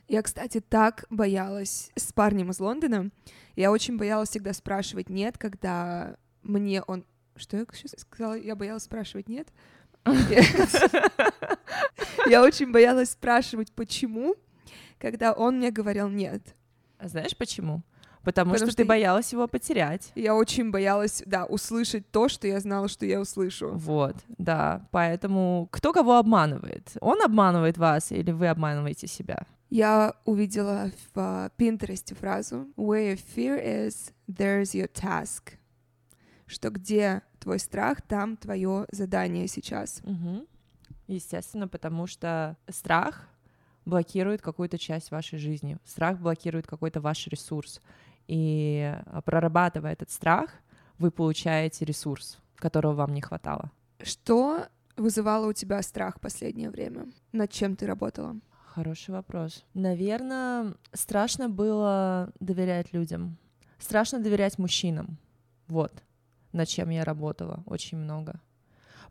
Я, 0.07 0.21
кстати, 0.21 0.60
так 0.60 1.05
боялась 1.10 1.89
с 1.95 2.13
парнем 2.13 2.51
из 2.51 2.60
Лондона. 2.60 3.10
Я 3.55 3.71
очень 3.71 3.98
боялась 3.98 4.29
всегда 4.29 4.53
спрашивать 4.53 5.10
«нет», 5.10 5.39
когда 5.39 6.15
мне 6.43 6.83
он 6.83 7.05
что 7.36 7.58
я 7.58 7.66
сейчас 7.74 7.96
сказала? 8.00 8.34
Я 8.38 8.56
боялась 8.56 8.84
спрашивать 8.84 9.30
нет. 9.30 9.48
Я 12.28 12.44
очень 12.44 12.72
боялась 12.72 13.12
спрашивать, 13.12 13.72
почему, 13.72 14.36
когда 15.00 15.34
он 15.34 15.58
мне 15.58 15.72
говорил 15.72 16.10
нет. 16.10 16.56
А 16.98 17.08
знаешь 17.08 17.36
почему? 17.36 17.84
Потому, 18.24 18.52
Потому 18.52 18.58
что, 18.58 18.68
что 18.68 18.78
ты 18.78 18.86
боялась 18.86 19.32
его 19.32 19.48
потерять. 19.48 20.12
Я 20.14 20.36
очень 20.36 20.70
боялась, 20.70 21.24
да, 21.26 21.46
услышать 21.46 22.12
то, 22.12 22.30
что 22.30 22.48
я 22.48 22.60
знала, 22.60 22.88
что 22.88 23.06
я 23.06 23.20
услышу. 23.20 23.72
Вот, 23.74 24.16
да. 24.38 24.88
Поэтому 24.92 25.68
кто 25.72 25.92
кого 25.92 26.18
обманывает? 26.18 26.92
Он 27.02 27.20
обманывает 27.24 27.80
вас 27.80 28.12
или 28.12 28.32
вы 28.32 28.48
обманываете 28.48 29.08
себя? 29.08 29.48
Я 29.72 30.14
увидела 30.26 30.92
в 31.16 31.50
Пинтересте 31.58 32.14
фразу 32.14 32.68
«Where 32.78 33.14
your 33.16 33.20
fear 33.36 33.88
is, 33.88 34.12
there's 34.30 34.76
your 34.76 34.92
task» 34.92 35.54
что 36.51 36.70
где 36.70 37.22
твой 37.39 37.60
страх, 37.60 38.01
там 38.01 38.38
твое 38.38 38.86
задание 38.91 39.48
сейчас. 39.48 40.01
Угу. 40.03 40.46
Естественно, 41.08 41.67
потому 41.67 42.08
что 42.08 42.58
страх 42.70 43.27
блокирует 43.86 44.41
какую-то 44.41 44.77
часть 44.77 45.12
вашей 45.12 45.39
жизни, 45.39 45.77
страх 45.86 46.20
блокирует 46.20 46.67
какой-то 46.67 47.01
ваш 47.01 47.27
ресурс. 47.27 47.81
И 48.27 48.93
а, 49.08 49.22
прорабатывая 49.22 49.93
этот 49.93 50.12
страх, 50.12 50.51
вы 50.98 51.12
получаете 51.12 51.86
ресурс, 51.86 52.38
которого 52.55 52.93
вам 52.93 53.13
не 53.13 53.22
хватало. 53.22 53.72
Что 54.03 54.67
вызывало 54.96 55.48
у 55.48 55.53
тебя 55.53 55.81
страх 55.81 56.17
в 56.17 56.22
последнее 56.22 56.70
время? 56.70 57.08
Над 57.31 57.51
чем 57.51 57.75
ты 57.75 57.88
работала? 57.88 58.39
Хороший 58.67 59.12
вопрос. 59.12 59.65
Наверное, 59.74 60.75
страшно 60.93 61.50
было 61.50 62.31
доверять 62.39 62.93
людям. 62.93 63.38
Страшно 63.79 64.20
доверять 64.20 64.60
мужчинам. 64.60 65.17
Вот 65.67 65.91
над 66.53 66.67
чем 66.67 66.89
я 66.89 67.03
работала 67.03 67.63
очень 67.65 67.98
много. 67.98 68.39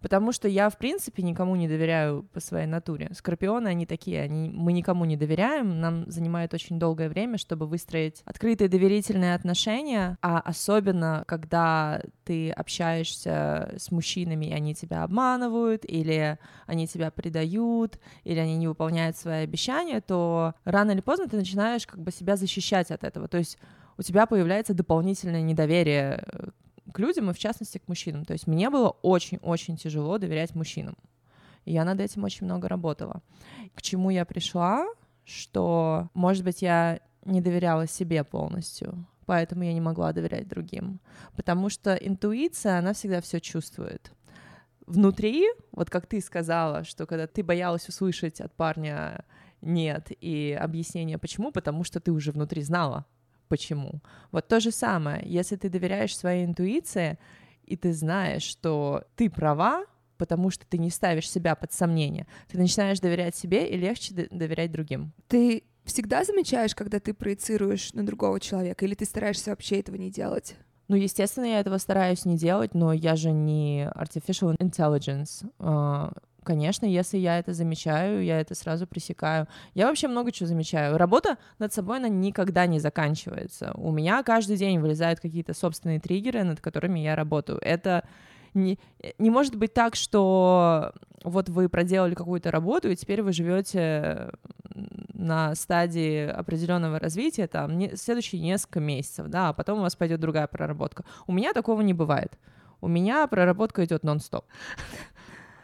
Потому 0.01 0.33
что 0.33 0.49
я, 0.49 0.71
в 0.71 0.79
принципе, 0.79 1.23
никому 1.23 1.57
не 1.57 1.69
доверяю 1.69 2.23
по 2.33 2.41
своей 2.41 2.67
натуре. 2.67 3.11
Скорпионы, 3.13 3.69
они 3.69 3.87
такие, 3.87 4.23
они, 4.23 4.49
мы 4.49 4.73
никому 4.73 5.05
не 5.05 5.17
доверяем, 5.17 5.81
нам 5.81 6.11
занимает 6.11 6.55
очень 6.55 6.79
долгое 6.79 7.09
время, 7.09 7.37
чтобы 7.39 7.67
выстроить 7.67 8.23
открытые 8.25 8.69
доверительные 8.69 9.35
отношения, 9.35 10.17
а 10.23 10.41
особенно, 10.41 11.25
когда 11.27 12.01
ты 12.25 12.51
общаешься 12.51 13.75
с 13.77 13.91
мужчинами, 13.91 14.47
и 14.47 14.53
они 14.53 14.75
тебя 14.75 15.03
обманывают, 15.03 15.85
или 15.85 16.39
они 16.67 16.87
тебя 16.87 17.11
предают, 17.11 18.01
или 18.25 18.39
они 18.39 18.57
не 18.57 18.69
выполняют 18.69 19.17
свои 19.17 19.45
обещания, 19.45 20.01
то 20.01 20.55
рано 20.65 20.93
или 20.93 21.01
поздно 21.01 21.29
ты 21.29 21.37
начинаешь 21.37 21.87
как 21.87 22.01
бы 22.01 22.11
себя 22.11 22.37
защищать 22.37 22.91
от 22.91 23.05
этого. 23.05 23.29
То 23.29 23.39
есть 23.39 23.59
у 23.99 24.03
тебя 24.03 24.25
появляется 24.25 24.73
дополнительное 24.73 25.43
недоверие 25.43 26.25
к 26.91 26.99
людям 26.99 27.31
и 27.31 27.33
в 27.33 27.39
частности 27.39 27.79
к 27.79 27.89
мужчинам. 27.89 28.25
То 28.25 28.33
есть 28.33 28.47
мне 28.47 28.71
было 28.71 28.91
очень-очень 29.03 29.77
тяжело 29.77 30.19
доверять 30.19 30.55
мужчинам. 30.55 30.97
Я 31.65 31.85
над 31.85 32.01
этим 32.01 32.25
очень 32.25 32.47
много 32.47 32.69
работала. 32.69 33.23
К 33.75 33.83
чему 33.83 34.11
я 34.11 34.25
пришла, 34.25 34.87
что, 35.25 36.09
может 36.15 36.45
быть, 36.45 36.63
я 36.63 37.01
не 37.25 37.41
доверяла 37.41 37.87
себе 37.87 38.25
полностью, 38.25 39.07
поэтому 39.27 39.63
я 39.65 39.73
не 39.73 39.81
могла 39.81 40.13
доверять 40.13 40.49
другим. 40.49 41.01
Потому 41.37 41.69
что 41.69 41.95
интуиция, 41.95 42.79
она 42.79 42.93
всегда 42.93 43.21
все 43.21 43.41
чувствует. 43.41 44.13
Внутри, 44.87 45.47
вот 45.73 45.91
как 45.91 46.07
ты 46.07 46.21
сказала, 46.21 46.85
что 46.85 47.07
когда 47.07 47.27
ты 47.27 47.45
боялась 47.45 47.89
услышать 47.89 48.41
от 48.41 48.53
парня 48.55 49.25
нет 49.61 50.09
и 50.21 50.59
объяснение 50.59 51.19
почему, 51.19 51.53
потому 51.53 51.85
что 51.85 52.01
ты 52.01 52.11
уже 52.11 52.33
внутри 52.33 52.63
знала, 52.63 53.07
почему. 53.51 54.01
Вот 54.33 54.49
то 54.49 54.61
же 54.61 54.71
самое, 54.71 55.23
если 55.27 55.57
ты 55.57 55.69
доверяешь 55.69 56.17
своей 56.17 56.47
интуиции, 56.47 57.19
и 57.65 57.77
ты 57.77 57.93
знаешь, 57.93 58.45
что 58.45 59.05
ты 59.17 59.29
права, 59.29 59.85
потому 60.17 60.51
что 60.51 60.65
ты 60.67 60.79
не 60.79 60.91
ставишь 60.91 61.31
себя 61.31 61.55
под 61.55 61.73
сомнение, 61.73 62.27
ты 62.49 62.57
начинаешь 62.59 63.01
доверять 63.01 63.37
себе 63.37 63.69
и 63.69 63.77
легче 63.77 64.29
доверять 64.31 64.71
другим. 64.71 65.13
Ты 65.29 65.65
всегда 65.85 66.25
замечаешь, 66.25 66.75
когда 66.75 67.01
ты 67.01 67.13
проецируешь 67.13 67.93
на 67.93 68.07
другого 68.07 68.39
человека, 68.41 68.85
или 68.85 68.95
ты 68.95 69.05
стараешься 69.05 69.51
вообще 69.51 69.81
этого 69.81 69.97
не 69.97 70.11
делать? 70.11 70.57
Ну, 70.89 70.97
естественно, 70.97 71.45
я 71.45 71.61
этого 71.61 71.79
стараюсь 71.79 72.25
не 72.25 72.37
делать, 72.37 72.75
но 72.75 72.93
я 72.93 73.17
же 73.17 73.31
не 73.31 73.89
artificial 73.95 74.57
intelligence. 74.59 75.45
Конечно, 76.43 76.87
если 76.87 77.19
я 77.19 77.39
это 77.39 77.53
замечаю, 77.53 78.25
я 78.25 78.41
это 78.41 78.55
сразу 78.55 78.87
пресекаю. 78.87 79.47
Я 79.75 79.89
вообще 79.89 80.09
много 80.09 80.33
чего 80.33 80.47
замечаю. 80.47 80.97
Работа 80.97 81.37
над 81.59 81.73
собой, 81.73 81.99
она 81.99 82.09
никогда 82.09 82.67
не 82.67 82.79
заканчивается. 82.79 83.73
У 83.75 83.93
меня 83.93 84.23
каждый 84.23 84.57
день 84.57 84.79
вылезают 84.79 85.21
какие-то 85.21 85.53
собственные 85.53 86.01
триггеры, 86.01 86.43
над 86.45 86.61
которыми 86.61 87.01
я 87.01 87.15
работаю. 87.15 87.59
Это 87.61 88.05
не, 88.55 88.79
не 89.19 89.31
может 89.31 89.55
быть 89.55 89.75
так, 89.75 89.97
что 89.97 90.93
вот 91.23 91.49
вы 91.51 91.69
проделали 91.69 92.15
какую-то 92.15 92.51
работу, 92.51 92.89
и 92.89 92.97
теперь 92.97 93.23
вы 93.23 93.33
живете 93.33 94.31
на 95.13 95.55
стадии 95.55 96.27
определенного 96.27 96.99
развития, 96.99 97.47
там, 97.47 97.77
не, 97.77 97.95
следующие 97.97 98.41
несколько 98.41 98.81
месяцев, 98.81 99.27
да, 99.29 99.51
а 99.51 99.53
потом 99.53 99.81
у 99.81 99.83
вас 99.83 99.95
пойдет 99.95 100.21
другая 100.21 100.47
проработка. 100.47 101.05
У 101.27 101.33
меня 101.33 101.53
такого 101.53 101.83
не 101.83 101.93
бывает. 101.93 102.39
У 102.81 102.89
меня 102.89 103.27
проработка 103.27 103.85
идет 103.85 104.05
нон-стоп 104.05 104.47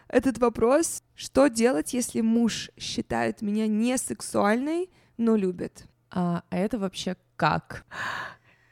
этот 0.08 0.38
вопрос, 0.38 1.02
что 1.14 1.48
делать, 1.48 1.94
если 1.94 2.20
муж 2.20 2.70
считает 2.78 3.42
меня 3.42 3.66
не 3.66 3.98
сексуальной, 3.98 4.90
но 5.16 5.36
любит? 5.36 5.86
А, 6.10 6.42
а 6.50 6.56
это 6.56 6.78
вообще 6.78 7.16
как? 7.36 7.84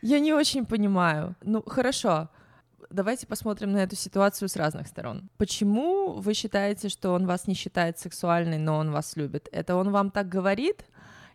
Я 0.01 0.21
не 0.21 0.33
очень 0.33 0.67
понимаю. 0.67 1.35
Ну, 1.43 1.63
хорошо. 1.63 2.29
Давайте 2.91 3.27
посмотрим 3.27 3.73
на 3.73 3.79
эту 3.79 3.97
ситуацию 3.97 4.49
с 4.49 4.57
разных 4.57 4.87
сторон. 4.87 5.29
Почему 5.37 6.13
вы 6.13 6.35
считаете, 6.35 6.89
что 6.89 7.13
он 7.13 7.27
вас 7.27 7.47
не 7.49 7.55
считает 7.55 7.99
сексуальной, 7.99 8.59
но 8.59 8.77
он 8.77 8.93
вас 8.93 9.17
любит? 9.17 9.49
Это 9.51 9.75
он 9.77 9.91
вам 9.91 10.11
так 10.11 10.29
говорит? 10.29 10.85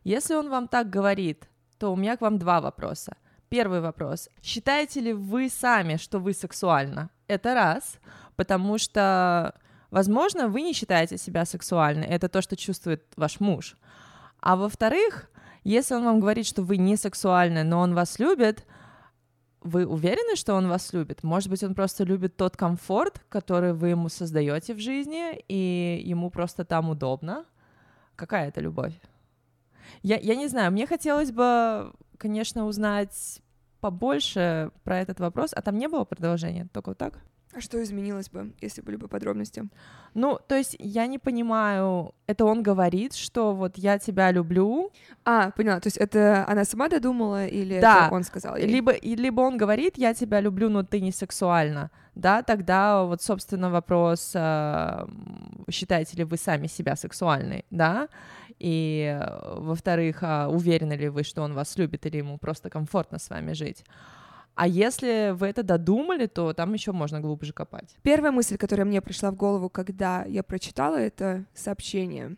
Если 0.03 0.35
он 0.35 0.49
вам 0.49 0.67
так 0.67 0.89
говорит, 0.89 1.49
то 1.77 1.91
у 1.91 1.95
меня 1.97 2.15
к 2.15 2.21
вам 2.21 2.37
два 2.37 2.61
вопроса. 2.61 3.17
Первый 3.49 3.81
вопрос. 3.81 4.29
Считаете 4.41 5.01
ли 5.01 5.13
вы 5.13 5.49
сами, 5.49 5.97
что 5.97 6.19
вы 6.19 6.33
сексуальна? 6.33 7.09
Это 7.27 7.55
раз. 7.55 7.99
Потому 8.35 8.77
что 8.77 9.59
Возможно, 9.91 10.47
вы 10.47 10.61
не 10.61 10.73
считаете 10.73 11.17
себя 11.17 11.45
сексуальной, 11.45 12.05
это 12.05 12.29
то, 12.29 12.41
что 12.41 12.55
чувствует 12.55 13.03
ваш 13.15 13.39
муж. 13.39 13.75
А 14.39 14.55
во-вторых, 14.55 15.29
если 15.63 15.95
он 15.95 16.05
вам 16.05 16.19
говорит, 16.19 16.45
что 16.45 16.61
вы 16.61 16.77
не 16.77 16.95
сексуальны, 16.95 17.63
но 17.63 17.79
он 17.79 17.95
вас 17.95 18.19
любит, 18.19 18.65
вы 19.61 19.85
уверены, 19.85 20.35
что 20.35 20.53
он 20.53 20.67
вас 20.67 20.93
любит? 20.93 21.23
Может 21.23 21.49
быть, 21.49 21.63
он 21.63 21.75
просто 21.75 22.03
любит 22.03 22.37
тот 22.37 22.55
комфорт, 22.55 23.21
который 23.29 23.73
вы 23.73 23.89
ему 23.89 24.09
создаете 24.09 24.73
в 24.73 24.79
жизни, 24.79 25.43
и 25.47 26.01
ему 26.05 26.29
просто 26.29 26.63
там 26.63 26.89
удобно? 26.89 27.45
Какая 28.15 28.47
это 28.47 28.61
любовь? 28.61 28.93
Я, 30.01 30.17
я 30.17 30.35
не 30.35 30.47
знаю, 30.47 30.71
мне 30.71 30.87
хотелось 30.87 31.31
бы, 31.31 31.91
конечно, 32.17 32.65
узнать 32.65 33.41
побольше 33.81 34.71
про 34.83 34.99
этот 34.99 35.19
вопрос. 35.19 35.51
А 35.53 35.61
там 35.61 35.77
не 35.77 35.87
было 35.87 36.05
продолжения, 36.05 36.67
только 36.71 36.89
вот 36.89 36.97
так? 36.97 37.19
А 37.53 37.61
что 37.61 37.81
изменилось 37.83 38.29
бы, 38.29 38.53
если 38.61 38.81
были 38.81 38.95
бы 38.95 39.07
подробности? 39.07 39.63
Ну, 40.13 40.37
то 40.47 40.55
есть 40.55 40.75
я 40.79 41.07
не 41.07 41.17
понимаю, 41.17 42.13
это 42.27 42.45
он 42.45 42.61
говорит, 42.61 43.15
что 43.15 43.55
вот 43.55 43.77
я 43.77 43.97
тебя 43.97 44.31
люблю. 44.31 44.91
А, 45.25 45.49
поняла, 45.51 45.79
то 45.79 45.87
есть 45.87 45.97
это 45.97 46.45
она 46.47 46.63
сама 46.63 46.89
додумала 46.89 47.47
или 47.47 47.79
Да. 47.81 48.05
это 48.05 48.15
он 48.15 48.23
сказал? 48.23 48.55
ей? 48.55 48.67
Либо, 48.67 48.91
и- 48.91 49.15
либо 49.15 49.41
он 49.41 49.57
говорит, 49.57 49.97
я 49.97 50.13
тебя 50.13 50.41
люблю, 50.41 50.69
но 50.69 50.83
ты 50.83 51.01
не 51.01 51.11
сексуальна, 51.11 51.89
да, 52.13 52.43
тогда 52.43 53.03
вот, 53.03 53.23
собственно, 53.23 53.71
вопрос, 53.71 54.31
м, 54.35 55.65
считаете 55.71 56.17
ли 56.17 56.23
вы 56.25 56.37
сами 56.37 56.67
себя 56.67 56.95
сексуальной, 56.95 57.65
да, 57.71 58.09
и, 58.59 59.17
э, 59.19 59.55
во-вторых, 59.59 60.19
а 60.21 60.49
уверены 60.49 60.93
ли 60.93 61.09
вы, 61.09 61.23
что 61.23 61.41
он 61.41 61.53
вас 61.53 61.77
любит, 61.77 62.05
или 62.05 62.17
ему 62.17 62.37
просто 62.37 62.69
комфортно 62.69 63.17
с 63.17 63.29
вами 63.29 63.53
жить. 63.53 63.83
А 64.59 64.67
если 64.67 65.31
вы 65.31 65.47
это 65.47 65.63
додумали, 65.63 66.25
то 66.25 66.51
там 66.51 66.73
еще 66.73 66.91
можно 66.91 67.21
глубже 67.21 67.53
копать. 67.53 67.95
Первая 68.01 68.33
мысль, 68.33 68.57
которая 68.57 68.85
мне 68.85 68.99
пришла 68.99 69.31
в 69.31 69.35
голову, 69.37 69.69
когда 69.69 70.25
я 70.25 70.43
прочитала 70.43 70.97
это 70.97 71.45
сообщение, 71.53 72.35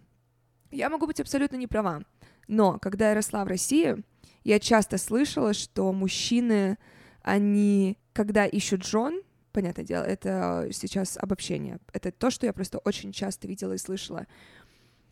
я 0.70 0.92
могу 0.92 1.08
быть 1.08 1.20
абсолютно 1.20 1.56
не 1.56 1.66
права, 1.66 2.04
но 2.48 2.78
когда 2.78 3.10
я 3.10 3.16
росла 3.16 3.44
в 3.44 3.48
России, 3.48 4.04
я 4.44 4.60
часто 4.60 5.00
слышала, 5.00 5.56
что 5.56 5.92
мужчины, 5.92 6.78
они, 7.24 7.98
когда 8.14 8.46
ищут 8.46 8.86
жен, 8.86 9.24
понятное 9.52 9.84
дело, 9.84 10.04
это 10.04 10.68
сейчас 10.74 11.18
обобщение, 11.20 11.80
это 11.92 12.12
то, 12.12 12.30
что 12.30 12.46
я 12.46 12.54
просто 12.54 12.78
очень 12.78 13.14
часто 13.14 13.48
видела 13.48 13.74
и 13.74 13.80
слышала, 13.80 14.28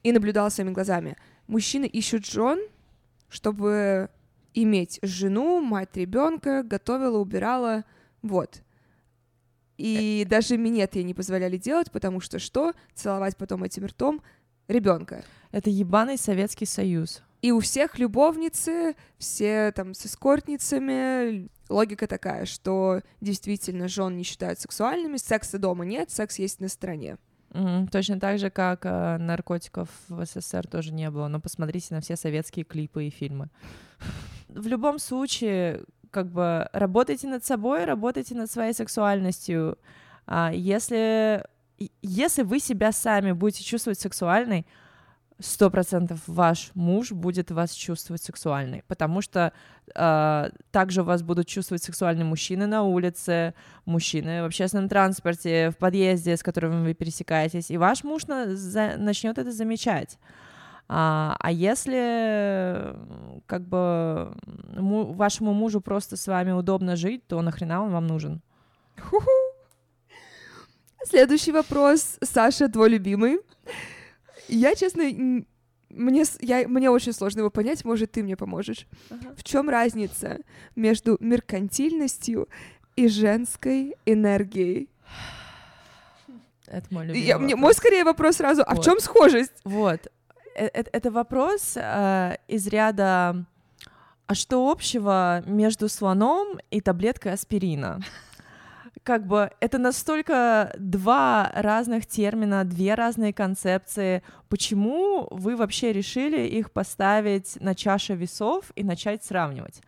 и 0.04 0.12
наблюдала 0.12 0.50
своими 0.50 0.74
глазами. 0.74 1.18
Мужчины 1.48 1.86
ищут 1.86 2.28
жен, 2.28 2.60
чтобы 3.30 4.12
иметь 4.64 5.00
жену, 5.02 5.62
мать 5.62 5.96
ребенка, 5.96 6.64
готовила, 6.64 7.18
убирала, 7.18 7.86
вот. 8.22 8.62
И 9.78 10.26
даже 10.30 10.58
минет 10.58 10.96
ей 10.96 11.04
не 11.04 11.14
позволяли 11.14 11.58
делать, 11.58 11.92
потому 11.92 12.20
что 12.20 12.38
что? 12.38 12.74
Целовать 12.96 13.38
потом 13.38 13.64
этим 13.64 13.86
ртом 13.86 14.22
ребенка. 14.68 15.24
Это 15.52 15.70
ебаный 15.70 16.18
Советский 16.18 16.66
Союз. 16.66 17.24
И 17.42 17.52
у 17.52 17.62
всех 17.62 17.98
любовницы, 17.98 18.96
все 19.18 19.72
там 19.72 19.94
с 19.94 20.06
эскортницами. 20.06 21.48
Логика 21.70 22.08
такая, 22.08 22.46
что 22.46 23.02
действительно 23.22 23.88
жен 23.88 24.18
не 24.18 24.24
считают 24.24 24.60
сексуальными, 24.60 25.16
секса 25.16 25.58
дома 25.58 25.86
нет, 25.86 26.12
секс 26.12 26.40
есть 26.40 26.60
на 26.60 26.68
стороне. 26.68 27.18
Мгм. 27.54 27.88
Точно 27.88 28.20
так 28.20 28.38
же, 28.38 28.50
как 28.50 28.86
э, 28.86 29.18
наркотиков 29.18 29.90
в 30.08 30.26
СССР 30.26 30.68
тоже 30.68 30.94
не 30.94 31.10
было. 31.10 31.28
Но 31.28 31.40
посмотрите 31.40 31.94
на 31.94 32.02
все 32.02 32.16
советские 32.16 32.66
клипы 32.66 33.06
и 33.06 33.10
фильмы. 33.10 33.50
В 34.50 34.68
любом 34.68 35.00
случае, 35.00 35.84
как 36.12 36.32
бы 36.32 36.68
работайте 36.74 37.28
над 37.28 37.46
собой, 37.46 37.86
работайте 37.86 38.36
над 38.36 38.52
своей 38.52 38.74
сексуальностью. 38.74 39.78
А 40.26 40.52
Если, 40.52 41.44
если 42.02 42.44
вы 42.44 42.60
себя 42.60 42.92
сами 42.92 43.32
будете 43.32 43.64
чувствовать 43.64 44.00
сексуальной, 44.00 44.66
сто 45.40 45.70
процентов 45.70 46.20
ваш 46.28 46.72
муж 46.74 47.12
будет 47.14 47.50
вас 47.52 47.72
чувствовать 47.72 48.22
сексуальной, 48.22 48.84
потому 48.88 49.22
что 49.22 49.54
э, 49.96 50.50
также 50.72 51.02
вас 51.04 51.22
будут 51.24 51.48
чувствовать 51.48 51.82
сексуальные 51.82 52.26
мужчины 52.26 52.68
на 52.68 52.84
улице, 52.84 53.54
мужчины 53.86 54.42
в 54.42 54.46
общественном 54.46 54.90
транспорте, 54.90 55.70
в 55.70 55.78
подъезде, 55.78 56.36
с 56.36 56.44
которым 56.44 56.84
вы 56.84 56.94
пересекаетесь, 56.94 57.72
и 57.72 57.78
ваш 57.78 58.04
муж 58.04 58.28
на- 58.28 58.54
за- 58.56 58.98
начнет 58.98 59.38
это 59.38 59.52
замечать. 59.54 60.18
А, 60.92 61.36
а 61.40 61.52
если 61.52 62.96
как 63.46 63.62
бы 63.68 64.34
му- 64.76 65.14
вашему 65.14 65.54
мужу 65.54 65.82
просто 65.82 66.18
с 66.18 66.26
вами 66.28 66.52
удобно 66.52 66.96
жить, 66.96 67.26
то 67.28 67.40
нахрена 67.42 67.84
он 67.84 67.92
вам 67.92 68.08
нужен? 68.08 68.42
Следующий 71.06 71.52
вопрос. 71.52 72.18
Саша, 72.22 72.68
твой 72.70 72.90
любимый. 72.90 73.40
Я, 74.48 74.76
честно, 74.76 75.04
мне, 75.90 76.24
я, 76.42 76.68
мне 76.68 76.90
очень 76.90 77.14
сложно 77.14 77.40
его 77.40 77.50
понять, 77.52 77.86
может, 77.86 78.12
ты 78.12 78.24
мне 78.24 78.36
поможешь. 78.36 78.88
В 79.38 79.44
чем 79.44 79.70
разница 79.70 80.40
между 80.76 81.18
меркантильностью 81.20 82.50
и 82.96 83.08
женской 83.08 83.96
энергией? 84.06 84.90
Это 86.66 86.86
мой 86.92 87.06
любимый 87.06 87.26
Я, 87.26 87.38
мне, 87.40 87.56
мой 87.56 87.74
скорее 87.74 88.04
вопрос 88.04 88.38
сразу, 88.38 88.64
а 88.66 88.74
в 88.74 88.78
Вот. 88.78 88.86
чем 88.86 89.00
схожесть? 89.00 89.54
Вот. 89.64 90.08
Э- 90.60 90.70
э- 90.74 90.84
Это 90.92 91.10
вопрос 91.12 91.78
э, 91.78 92.36
из 92.48 92.68
ряда 92.68 93.46
«А 94.28 94.36
что 94.36 94.70
общего 94.70 95.42
между 95.46 95.88
слоном 95.88 96.60
и 96.70 96.82
таблеткой 96.82 97.34
аспирина?» 97.34 98.00
Как 99.04 99.26
бы 99.26 99.50
это 99.62 99.78
настолько 99.78 100.76
два 100.78 101.52
разных 101.56 102.06
термина, 102.06 102.66
две 102.66 102.96
разные 102.96 103.34
концепции. 103.34 104.22
Почему 104.50 105.28
вы 105.32 105.56
вообще 105.56 105.94
решили 105.94 106.42
их 106.42 106.72
поставить 106.72 107.58
на 107.62 107.74
чаше 107.74 108.16
весов 108.16 108.72
и 108.76 108.84
начать 108.84 109.24
сравнивать? 109.24 109.82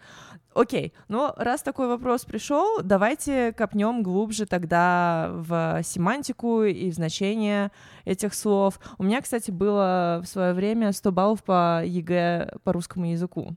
Окей, 0.53 0.93
но 1.07 1.33
раз 1.37 1.61
такой 1.61 1.87
вопрос 1.87 2.25
пришел, 2.25 2.81
давайте 2.83 3.53
копнем 3.53 4.03
глубже 4.03 4.45
тогда 4.45 5.29
в 5.31 5.81
семантику 5.83 6.63
и 6.63 6.91
в 6.91 6.93
значение 6.93 7.71
этих 8.03 8.33
слов. 8.33 8.77
У 8.97 9.03
меня, 9.03 9.21
кстати, 9.21 9.49
было 9.49 10.19
в 10.21 10.27
свое 10.27 10.53
время 10.53 10.91
100 10.91 11.11
баллов 11.13 11.43
по 11.43 11.81
ЕГЭ 11.85 12.57
по 12.65 12.73
русскому 12.73 13.05
языку. 13.11 13.55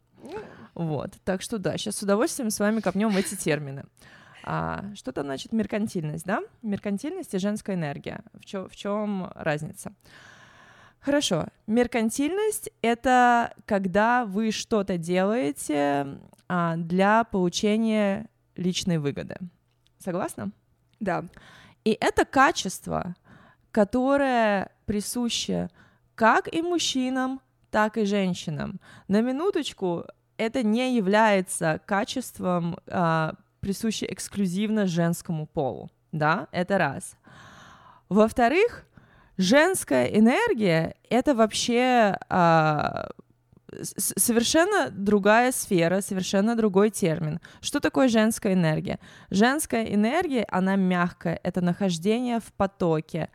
Вот, 0.75 1.11
так 1.25 1.43
что 1.43 1.59
да, 1.59 1.77
сейчас 1.79 1.97
с 1.97 2.03
удовольствием 2.03 2.51
с 2.51 2.61
вами 2.61 2.81
копнем 2.81 3.11
в 3.11 3.17
эти 3.17 3.35
термины. 3.35 3.85
А, 4.45 4.85
что 4.95 5.11
там 5.13 5.25
значит 5.25 5.53
меркантильность, 5.53 6.27
да? 6.27 6.43
Меркантильность 6.63 7.35
и 7.35 7.39
женская 7.39 7.75
энергия. 7.75 8.21
В, 8.35 8.45
чё- 8.45 8.69
в 8.69 8.77
чем 8.77 9.33
разница? 9.35 9.95
Хорошо. 11.01 11.47
Меркантильность— 11.67 12.71
это 12.83 13.53
когда 13.67 14.25
вы 14.25 14.51
что-то 14.53 14.97
делаете 14.97 16.19
для 16.49 17.25
получения 17.25 18.29
личной 18.57 18.99
выгоды. 18.99 19.37
Согласна? 19.99 20.51
Да. 21.01 21.25
И 21.85 21.97
это 22.01 22.25
качество, 22.25 23.15
которое 23.71 24.71
присуще 24.87 25.71
как 26.15 26.53
и 26.53 26.63
мужчинам, 26.63 27.41
так 27.71 27.97
и 27.97 28.05
женщинам. 28.05 28.81
На 29.09 29.21
минуточку, 29.21 30.05
это 30.37 30.63
не 30.63 30.97
является 30.97 31.81
качеством, 31.87 32.79
а, 32.87 33.35
присуще 33.61 34.07
эксклюзивно 34.09 34.87
женскому 34.87 35.47
полу. 35.47 35.91
Да, 36.13 36.49
это 36.53 36.79
раз. 36.79 37.17
Во-вторых, 38.09 38.87
женская 39.37 40.07
энергия— 40.07 40.95
это 41.11 41.35
вообще 41.35 42.17
а, 42.29 43.09
совершенно 43.83 44.91
другая 44.91 45.53
сфера, 45.53 46.01
совершенно 46.01 46.57
другой 46.57 46.91
термин. 46.91 47.41
Что 47.61 47.81
такое 47.81 48.09
женская 48.09 48.55
энергия? 48.55 48.99
Женская 49.31 49.85
энергия, 49.85 50.47
она 50.51 50.77
мягкая, 50.77 51.39
это 51.43 51.61
нахождение 51.61 52.41
в 52.41 52.53
потоке, 52.53 53.31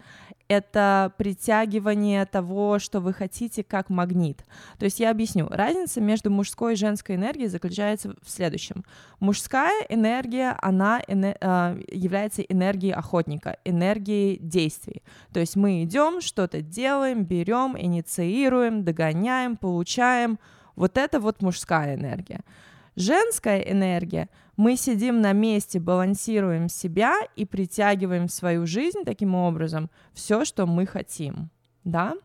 это 0.49 1.13
притягивание 1.17 2.25
того, 2.25 2.79
что 2.79 2.99
вы 2.99 3.13
хотите, 3.13 3.63
как 3.63 3.89
магнит. 3.89 4.43
То 4.79 4.85
есть 4.85 4.99
я 4.99 5.11
объясню. 5.11 5.47
Разница 5.47 6.01
между 6.01 6.31
мужской 6.31 6.73
и 6.73 6.75
женской 6.75 7.15
энергией 7.15 7.47
заключается 7.47 8.15
в 8.23 8.29
следующем. 8.29 8.83
Мужская 9.19 9.85
энергия, 9.89 10.57
она 10.59 11.01
а, 11.07 11.77
является 11.91 12.41
энергией 12.41 12.93
охотника, 12.93 13.57
энергией 13.63 14.39
действий. 14.39 15.03
То 15.31 15.39
есть 15.39 15.55
мы 15.55 15.83
идем, 15.83 16.19
что-то 16.19 16.61
делаем, 16.61 17.25
берем, 17.25 17.77
инициируем, 17.77 18.83
догоняем, 18.83 19.55
получаем. 19.55 20.39
Вот 20.75 20.97
это 20.97 21.19
вот 21.19 21.43
мужская 21.43 21.93
энергия. 21.93 22.41
Женская 22.99 23.59
энергия, 23.61 24.27
мы 24.57 24.75
сидим 24.75 25.21
на 25.21 25.31
месте, 25.31 25.79
балансируем 25.79 26.67
себя 26.67 27.15
и 27.37 27.45
притягиваем 27.45 28.27
в 28.27 28.31
свою 28.33 28.67
жизнь 28.67 29.05
таким 29.05 29.35
образом 29.35 29.89
все, 30.11 30.43
что 30.43 30.65
мы 30.65 30.85
хотим. 30.85 31.49
Да? 31.85 32.15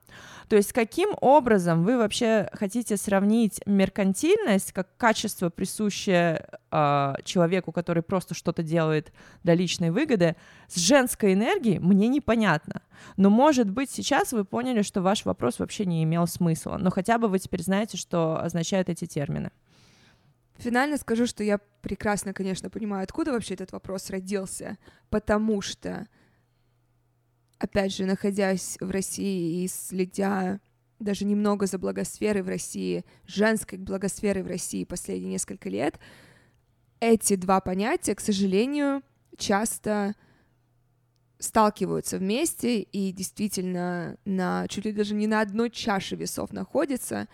То 0.48 0.56
есть 0.56 0.72
каким 0.72 1.10
образом 1.20 1.84
вы 1.84 1.96
вообще 1.96 2.50
хотите 2.52 2.96
сравнить 2.96 3.60
меркантильность 3.66 4.72
как 4.72 4.96
качество, 4.96 5.48
присущее 5.48 6.44
э, 6.72 7.14
человеку, 7.22 7.70
который 7.70 8.02
просто 8.02 8.34
что-то 8.34 8.64
делает 8.64 9.12
для 9.44 9.54
личной 9.54 9.92
выгоды, 9.92 10.34
с 10.66 10.74
женской 10.74 11.34
энергией, 11.34 11.78
мне 11.78 12.08
непонятно. 12.08 12.82
Но, 13.16 13.30
может 13.30 13.70
быть, 13.70 13.90
сейчас 13.90 14.32
вы 14.32 14.44
поняли, 14.44 14.82
что 14.82 15.02
ваш 15.02 15.24
вопрос 15.24 15.60
вообще 15.60 15.86
не 15.86 16.02
имел 16.02 16.26
смысла, 16.26 16.78
но 16.80 16.90
хотя 16.90 17.18
бы 17.18 17.28
вы 17.28 17.38
теперь 17.38 17.62
знаете, 17.62 17.96
что 17.96 18.42
означают 18.42 18.88
эти 18.88 19.06
термины. 19.06 19.52
Финально 20.56 20.96
скажу, 20.98 21.26
что 21.26 21.42
я 21.42 21.58
прекрасно, 21.82 22.32
конечно, 22.32 22.70
понимаю, 22.70 23.04
откуда 23.04 23.32
вообще 23.32 23.54
этот 23.54 23.72
вопрос 23.72 24.10
родился, 24.10 24.78
потому 25.10 25.60
что, 25.60 26.06
опять 27.58 27.94
же, 27.94 28.04
находясь 28.04 28.76
в 28.80 28.90
России 28.90 29.64
и 29.64 29.68
следя 29.68 30.60
даже 31.00 31.24
немного 31.24 31.66
за 31.66 31.78
благосферой 31.78 32.42
в 32.42 32.48
России, 32.48 33.04
женской 33.26 33.78
благосферой 33.78 34.42
в 34.44 34.46
России 34.46 34.84
последние 34.84 35.32
несколько 35.32 35.68
лет, 35.68 35.98
эти 37.00 37.34
два 37.36 37.60
понятия, 37.60 38.14
к 38.14 38.20
сожалению, 38.20 39.02
часто 39.36 40.14
сталкиваются 41.38 42.18
вместе 42.18 42.80
и 42.80 43.12
действительно 43.12 44.16
на 44.24 44.66
чуть 44.68 44.84
ли 44.84 44.92
даже 44.92 45.14
не 45.14 45.26
на 45.26 45.40
одной 45.40 45.68
чаше 45.70 46.16
весов 46.16 46.52
находятся, 46.52 47.28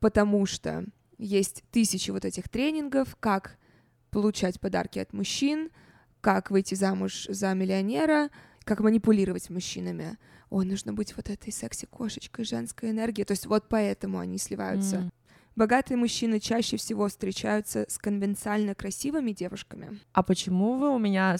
потому 0.00 0.46
что 0.46 0.84
есть 1.18 1.62
тысячи 1.70 2.10
вот 2.10 2.24
этих 2.24 2.48
тренингов, 2.48 3.16
как 3.20 3.58
получать 4.10 4.60
подарки 4.60 4.98
от 4.98 5.12
мужчин, 5.12 5.70
как 6.20 6.50
выйти 6.50 6.74
замуж 6.74 7.26
за 7.28 7.54
миллионера, 7.54 8.30
как 8.64 8.80
манипулировать 8.80 9.50
мужчинами. 9.50 10.18
Ой, 10.50 10.64
нужно 10.64 10.92
быть 10.92 11.16
вот 11.16 11.28
этой 11.28 11.52
секси-кошечкой, 11.52 12.44
женской 12.44 12.90
энергией. 12.90 13.24
То 13.24 13.32
есть 13.32 13.46
вот 13.46 13.68
поэтому 13.68 14.18
они 14.18 14.38
сливаются. 14.38 14.96
Mm. 14.96 15.10
Богатые 15.56 15.96
мужчины 15.96 16.38
чаще 16.38 16.76
всего 16.76 17.08
встречаются 17.08 17.86
с 17.88 17.98
конвенциально 17.98 18.74
красивыми 18.74 19.32
девушками. 19.32 19.98
А 20.12 20.22
почему 20.22 20.76
вы 20.78 20.90
у 20.90 20.98
меня 20.98 21.36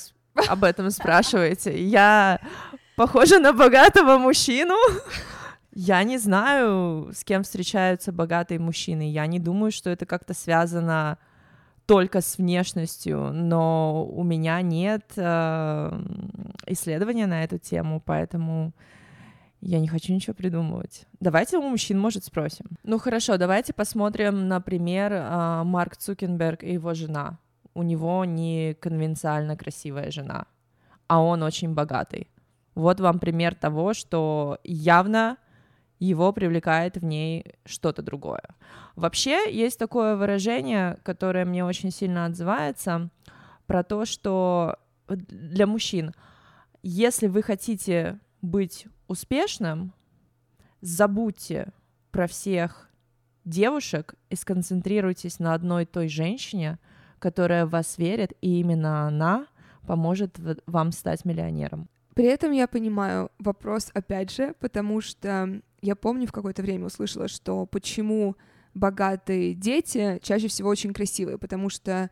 об 0.48 0.64
этом 0.64 0.90
спрашиваете? 0.90 1.84
Я 1.84 2.40
похожа 2.96 3.38
на 3.38 3.52
богатого 3.52 4.18
мужчину? 4.18 4.74
Я 5.78 6.02
не 6.04 6.16
знаю, 6.16 7.10
с 7.12 7.22
кем 7.22 7.42
встречаются 7.42 8.10
богатые 8.10 8.58
мужчины. 8.58 9.10
Я 9.10 9.26
не 9.26 9.38
думаю, 9.38 9.70
что 9.70 9.90
это 9.90 10.06
как-то 10.06 10.32
связано 10.32 11.18
только 11.84 12.22
с 12.22 12.38
внешностью, 12.38 13.30
но 13.34 14.06
у 14.06 14.22
меня 14.22 14.62
нет 14.62 15.04
э, 15.16 16.02
исследования 16.68 17.26
на 17.26 17.44
эту 17.44 17.58
тему, 17.58 18.02
поэтому 18.02 18.72
я 19.60 19.78
не 19.78 19.86
хочу 19.86 20.14
ничего 20.14 20.32
придумывать. 20.32 21.04
Давайте 21.20 21.58
у 21.58 21.62
мужчин, 21.68 22.00
может, 22.00 22.24
спросим. 22.24 22.64
Ну 22.82 22.98
хорошо, 22.98 23.36
давайте 23.36 23.74
посмотрим, 23.74 24.48
например, 24.48 25.12
э, 25.12 25.62
Марк 25.64 25.98
Цукенберг 25.98 26.64
и 26.64 26.72
его 26.72 26.94
жена. 26.94 27.38
У 27.74 27.82
него 27.82 28.24
не 28.24 28.72
конвенциально 28.80 29.58
красивая 29.58 30.10
жена, 30.10 30.46
а 31.06 31.20
он 31.20 31.42
очень 31.42 31.74
богатый. 31.74 32.30
Вот 32.74 32.98
вам 32.98 33.18
пример 33.18 33.54
того, 33.54 33.92
что 33.92 34.58
явно 34.64 35.36
его 35.98 36.32
привлекает 36.32 36.96
в 36.96 37.04
ней 37.04 37.54
что-то 37.64 38.02
другое. 38.02 38.42
Вообще 38.94 39.52
есть 39.52 39.78
такое 39.78 40.16
выражение, 40.16 40.98
которое 41.02 41.44
мне 41.44 41.64
очень 41.64 41.90
сильно 41.90 42.26
отзывается, 42.26 43.10
про 43.66 43.82
то, 43.82 44.04
что 44.04 44.76
для 45.08 45.66
мужчин, 45.66 46.12
если 46.82 47.26
вы 47.26 47.42
хотите 47.42 48.20
быть 48.42 48.86
успешным, 49.08 49.92
забудьте 50.80 51.72
про 52.10 52.26
всех 52.26 52.88
девушек 53.44 54.14
и 54.30 54.36
сконцентрируйтесь 54.36 55.38
на 55.38 55.54
одной 55.54 55.86
той 55.86 56.08
женщине, 56.08 56.78
которая 57.18 57.66
в 57.66 57.70
вас 57.70 57.98
верит, 57.98 58.32
и 58.40 58.60
именно 58.60 59.06
она 59.06 59.46
поможет 59.86 60.38
вам 60.66 60.92
стать 60.92 61.24
миллионером. 61.24 61.88
При 62.14 62.26
этом 62.26 62.52
я 62.52 62.66
понимаю 62.66 63.30
вопрос 63.38 63.90
опять 63.94 64.34
же, 64.34 64.54
потому 64.58 65.00
что 65.00 65.60
я 65.86 65.94
помню 65.94 66.26
в 66.26 66.32
какое-то 66.32 66.62
время 66.62 66.86
услышала, 66.86 67.28
что 67.28 67.64
почему 67.64 68.36
богатые 68.74 69.54
дети 69.54 70.18
чаще 70.22 70.48
всего 70.48 70.68
очень 70.68 70.92
красивые, 70.92 71.38
потому 71.38 71.70
что 71.70 72.10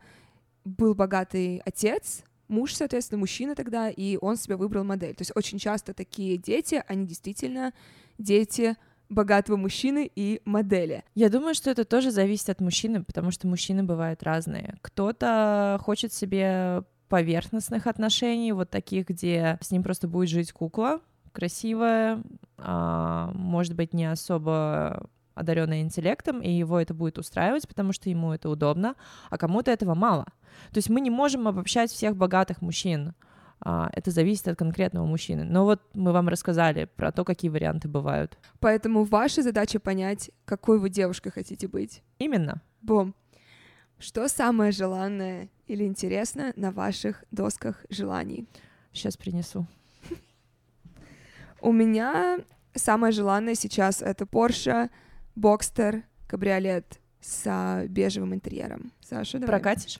был 0.63 0.95
богатый 0.95 1.61
отец, 1.65 2.23
муж, 2.47 2.73
соответственно, 2.73 3.19
мужчина 3.19 3.53
тогда, 3.53 3.89
и 3.89 4.17
он 4.19 4.37
себе 4.37 4.55
выбрал 4.55 4.85
модель. 4.85 5.13
То 5.13 5.21
есть 5.21 5.33
очень 5.35 5.59
часто 5.59 5.93
такие 5.93 6.37
дети, 6.37 6.83
они 6.87 7.05
действительно 7.05 7.73
дети 8.17 8.77
богатого 9.09 9.57
мужчины 9.57 10.09
и 10.15 10.41
модели. 10.45 11.03
Я 11.13 11.29
думаю, 11.29 11.53
что 11.53 11.69
это 11.69 11.83
тоже 11.83 12.11
зависит 12.11 12.49
от 12.49 12.61
мужчины, 12.61 13.03
потому 13.03 13.29
что 13.29 13.47
мужчины 13.47 13.83
бывают 13.83 14.23
разные. 14.23 14.77
Кто-то 14.81 15.79
хочет 15.83 16.13
себе 16.13 16.83
поверхностных 17.09 17.87
отношений, 17.87 18.53
вот 18.53 18.69
таких, 18.69 19.09
где 19.09 19.59
с 19.61 19.69
ним 19.69 19.83
просто 19.83 20.07
будет 20.07 20.29
жить 20.29 20.53
кукла, 20.53 21.01
красивая, 21.35 22.23
а, 22.57 23.29
может 23.33 23.75
быть, 23.75 23.93
не 23.93 24.05
особо 24.05 25.07
одаренная 25.35 25.81
интеллектом, 25.81 26.41
и 26.41 26.49
его 26.49 26.79
это 26.79 26.93
будет 26.93 27.17
устраивать, 27.17 27.67
потому 27.67 27.91
что 27.91 28.09
ему 28.09 28.31
это 28.31 28.49
удобно, 28.49 28.95
а 29.29 29.37
кому-то 29.37 29.69
этого 29.69 29.93
мало. 29.93 30.25
То 30.71 30.77
есть 30.77 30.89
мы 30.89 31.01
не 31.01 31.09
можем 31.09 31.47
обобщать 31.47 31.91
всех 31.91 32.15
богатых 32.15 32.61
мужчин. 32.61 33.13
А, 33.59 33.89
это 33.93 34.11
зависит 34.11 34.47
от 34.47 34.57
конкретного 34.57 35.05
мужчины. 35.05 35.43
Но 35.43 35.65
вот 35.65 35.81
мы 35.93 36.13
вам 36.13 36.29
рассказали 36.29 36.85
про 36.95 37.11
то, 37.11 37.25
какие 37.25 37.49
варианты 37.49 37.89
бывают. 37.89 38.37
Поэтому 38.59 39.03
ваша 39.03 39.41
задача 39.43 39.79
понять, 39.79 40.31
какой 40.45 40.79
вы 40.79 40.89
девушкой 40.89 41.31
хотите 41.31 41.67
быть. 41.67 42.01
Именно. 42.17 42.61
Бом. 42.81 43.13
Что 43.99 44.27
самое 44.27 44.71
желанное 44.71 45.49
или 45.67 45.85
интересное 45.85 46.53
на 46.55 46.71
ваших 46.71 47.23
досках 47.31 47.85
желаний? 47.89 48.47
Сейчас 48.93 49.17
принесу. 49.17 49.67
У 51.65 51.71
меня 51.71 52.37
самое 52.75 53.11
желанное 53.11 53.55
сейчас 53.55 54.03
это 54.03 54.25
Porsche 54.25 54.91
Boxster 55.35 56.03
кабриолет 56.27 56.99
с 57.19 57.87
бежевым 57.89 58.35
интерьером. 58.35 58.91
Саша, 59.01 59.39
давай. 59.39 59.47
Прокатишь? 59.47 59.99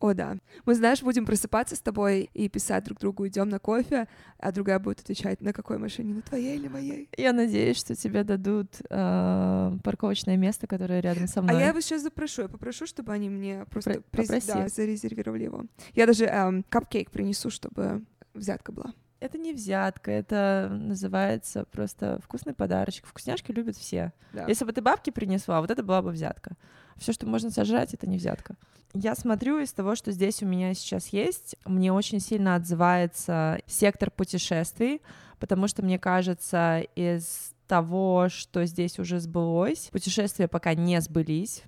О, 0.00 0.14
да. 0.14 0.38
Мы, 0.64 0.74
знаешь, 0.74 1.02
будем 1.02 1.26
просыпаться 1.26 1.76
с 1.76 1.80
тобой 1.80 2.30
и 2.32 2.48
писать 2.48 2.84
друг 2.84 3.00
другу, 3.00 3.28
идем 3.28 3.50
на 3.50 3.58
кофе, 3.58 4.08
а 4.38 4.50
другая 4.50 4.78
будет 4.78 5.00
отвечать, 5.00 5.42
на 5.42 5.52
какой 5.52 5.76
машине, 5.76 6.14
на 6.14 6.22
твоей 6.22 6.56
или 6.56 6.68
моей. 6.68 7.10
Я 7.18 7.34
надеюсь, 7.34 7.76
что 7.76 7.94
тебе 7.94 8.24
дадут 8.24 8.80
э, 8.88 9.78
парковочное 9.84 10.38
место, 10.38 10.66
которое 10.66 11.00
рядом 11.00 11.26
со 11.26 11.42
мной. 11.42 11.54
А 11.54 11.60
я 11.60 11.68
его 11.68 11.80
сейчас 11.80 12.00
запрошу, 12.00 12.42
я 12.42 12.48
попрошу, 12.48 12.86
чтобы 12.86 13.12
они 13.12 13.28
мне 13.28 13.66
просто 13.68 14.00
Про- 14.10 14.22
приз... 14.22 14.46
да, 14.46 14.68
зарезервировали 14.68 15.44
его. 15.44 15.66
Я 15.92 16.06
даже 16.06 16.24
эм, 16.24 16.64
капкейк 16.66 17.10
принесу, 17.10 17.50
чтобы 17.50 18.06
взятка 18.32 18.72
была. 18.72 18.94
Это 19.20 19.36
не 19.36 19.52
взятка, 19.52 20.12
это 20.12 20.68
называется 20.70 21.64
просто 21.72 22.20
вкусный 22.22 22.54
подарочек. 22.54 23.06
Вкусняшки 23.06 23.50
любят 23.50 23.76
все. 23.76 24.12
Да. 24.32 24.46
Если 24.46 24.64
бы 24.64 24.72
ты 24.72 24.80
бабки 24.80 25.10
принесла, 25.10 25.60
вот 25.60 25.70
это 25.70 25.82
была 25.82 26.02
бы 26.02 26.10
взятка. 26.10 26.56
Все, 26.96 27.12
что 27.12 27.26
можно 27.26 27.50
сожрать, 27.50 27.94
это 27.94 28.08
не 28.08 28.16
взятка. 28.16 28.56
Я 28.94 29.14
смотрю 29.14 29.58
из 29.58 29.72
того, 29.72 29.96
что 29.96 30.12
здесь 30.12 30.42
у 30.42 30.46
меня 30.46 30.72
сейчас 30.74 31.08
есть, 31.08 31.56
мне 31.64 31.92
очень 31.92 32.20
сильно 32.20 32.54
отзывается 32.54 33.60
сектор 33.66 34.10
путешествий, 34.10 35.02
потому 35.38 35.68
что 35.68 35.82
мне 35.82 35.98
кажется, 35.98 36.80
из 36.94 37.52
того, 37.66 38.28
что 38.30 38.64
здесь 38.64 38.98
уже 38.98 39.20
сбылось, 39.20 39.90
путешествия 39.92 40.48
пока 40.48 40.74
не 40.74 41.00
сбылись. 41.00 41.64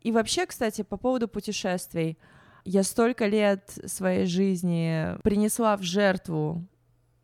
И 0.00 0.10
вообще, 0.10 0.46
кстати, 0.46 0.82
по 0.82 0.96
поводу 0.96 1.28
путешествий, 1.28 2.18
я 2.64 2.82
столько 2.82 3.26
лет 3.26 3.70
своей 3.86 4.26
жизни 4.26 5.16
принесла 5.22 5.76
в 5.76 5.82
жертву 5.82 6.64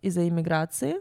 из-за 0.03 0.29
иммиграции. 0.29 0.97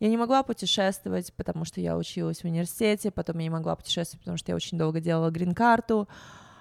Я 0.00 0.08
не 0.08 0.16
могла 0.16 0.42
путешествовать, 0.42 1.32
потому 1.34 1.64
что 1.64 1.80
я 1.80 1.96
училась 1.96 2.40
в 2.40 2.44
университете, 2.44 3.10
потом 3.10 3.38
я 3.38 3.44
не 3.44 3.50
могла 3.50 3.74
путешествовать, 3.74 4.20
потому 4.20 4.36
что 4.36 4.52
я 4.52 4.56
очень 4.56 4.78
долго 4.78 5.00
делала 5.00 5.30
грин-карту, 5.30 6.08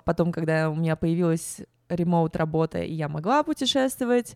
потом, 0.06 0.32
когда 0.32 0.69
у 0.69 0.75
меня 0.75 0.95
появилась 0.95 1.62
ремоут 1.89 2.36
работа, 2.36 2.82
и 2.82 2.93
я 2.93 3.08
могла 3.08 3.43
путешествовать, 3.43 4.36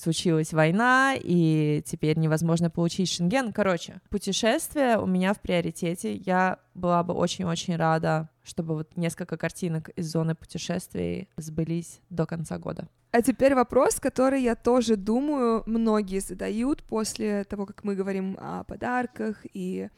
случилась 0.00 0.52
война, 0.52 1.14
и 1.16 1.82
теперь 1.86 2.18
невозможно 2.18 2.70
получить 2.70 3.10
шенген. 3.10 3.52
Короче, 3.52 4.00
путешествие 4.08 4.98
у 4.98 5.06
меня 5.06 5.34
в 5.34 5.40
приоритете. 5.40 6.14
Я 6.14 6.58
была 6.74 7.02
бы 7.02 7.14
очень-очень 7.14 7.76
рада, 7.76 8.30
чтобы 8.42 8.74
вот 8.74 8.96
несколько 8.96 9.36
картинок 9.36 9.90
из 9.90 10.10
зоны 10.10 10.34
путешествий 10.34 11.28
сбылись 11.36 12.00
до 12.08 12.26
конца 12.26 12.58
года. 12.58 12.88
А 13.12 13.22
теперь 13.22 13.54
вопрос, 13.54 13.98
который 13.98 14.42
я 14.42 14.54
тоже 14.54 14.96
думаю, 14.96 15.64
многие 15.66 16.20
задают 16.20 16.82
после 16.84 17.44
того, 17.44 17.66
как 17.66 17.82
мы 17.82 17.96
говорим 17.96 18.38
о 18.40 18.64
подарках 18.64 19.44
и 19.52 19.88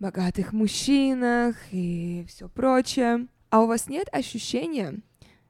богатых 0.00 0.52
мужчинах 0.52 1.56
и 1.70 2.24
все 2.28 2.48
прочее. 2.48 3.28
А 3.50 3.62
у 3.62 3.66
вас 3.66 3.88
нет 3.88 4.08
ощущения, 4.10 5.00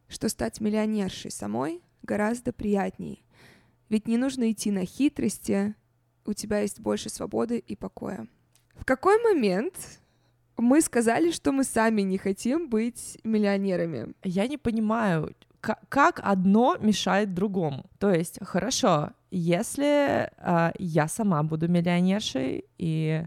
что 0.09 0.29
стать 0.29 0.61
миллионершей 0.61 1.31
самой 1.31 1.81
гораздо 2.03 2.53
приятней, 2.53 3.25
ведь 3.89 4.09
не 4.09 4.17
нужно 4.17 4.51
идти 4.51 4.71
на 4.71 4.85
хитрости, 4.85 5.75
у 6.25 6.33
тебя 6.33 6.61
есть 6.61 6.81
больше 6.81 7.09
свободы 7.09 7.59
и 7.59 7.75
покоя. 7.75 8.27
В 8.75 8.85
какой 8.85 9.23
момент 9.23 10.01
мы 10.57 10.81
сказали, 10.81 11.31
что 11.31 11.53
мы 11.53 11.65
сами 11.65 12.03
не 12.03 12.19
хотим 12.19 12.69
быть 12.69 13.19
миллионерами? 13.25 14.15
Я 14.23 14.47
не 14.47 14.59
понимаю, 14.59 15.35
как 15.61 16.21
одно 16.23 16.77
мешает 16.81 17.35
другому. 17.35 17.87
То 17.99 18.11
есть, 18.11 18.39
хорошо, 18.43 19.11
если 19.31 20.31
э, 20.37 20.73
я 20.79 21.09
сама 21.09 21.43
буду 21.43 21.69
миллионершей 21.69 22.65
и 22.79 23.25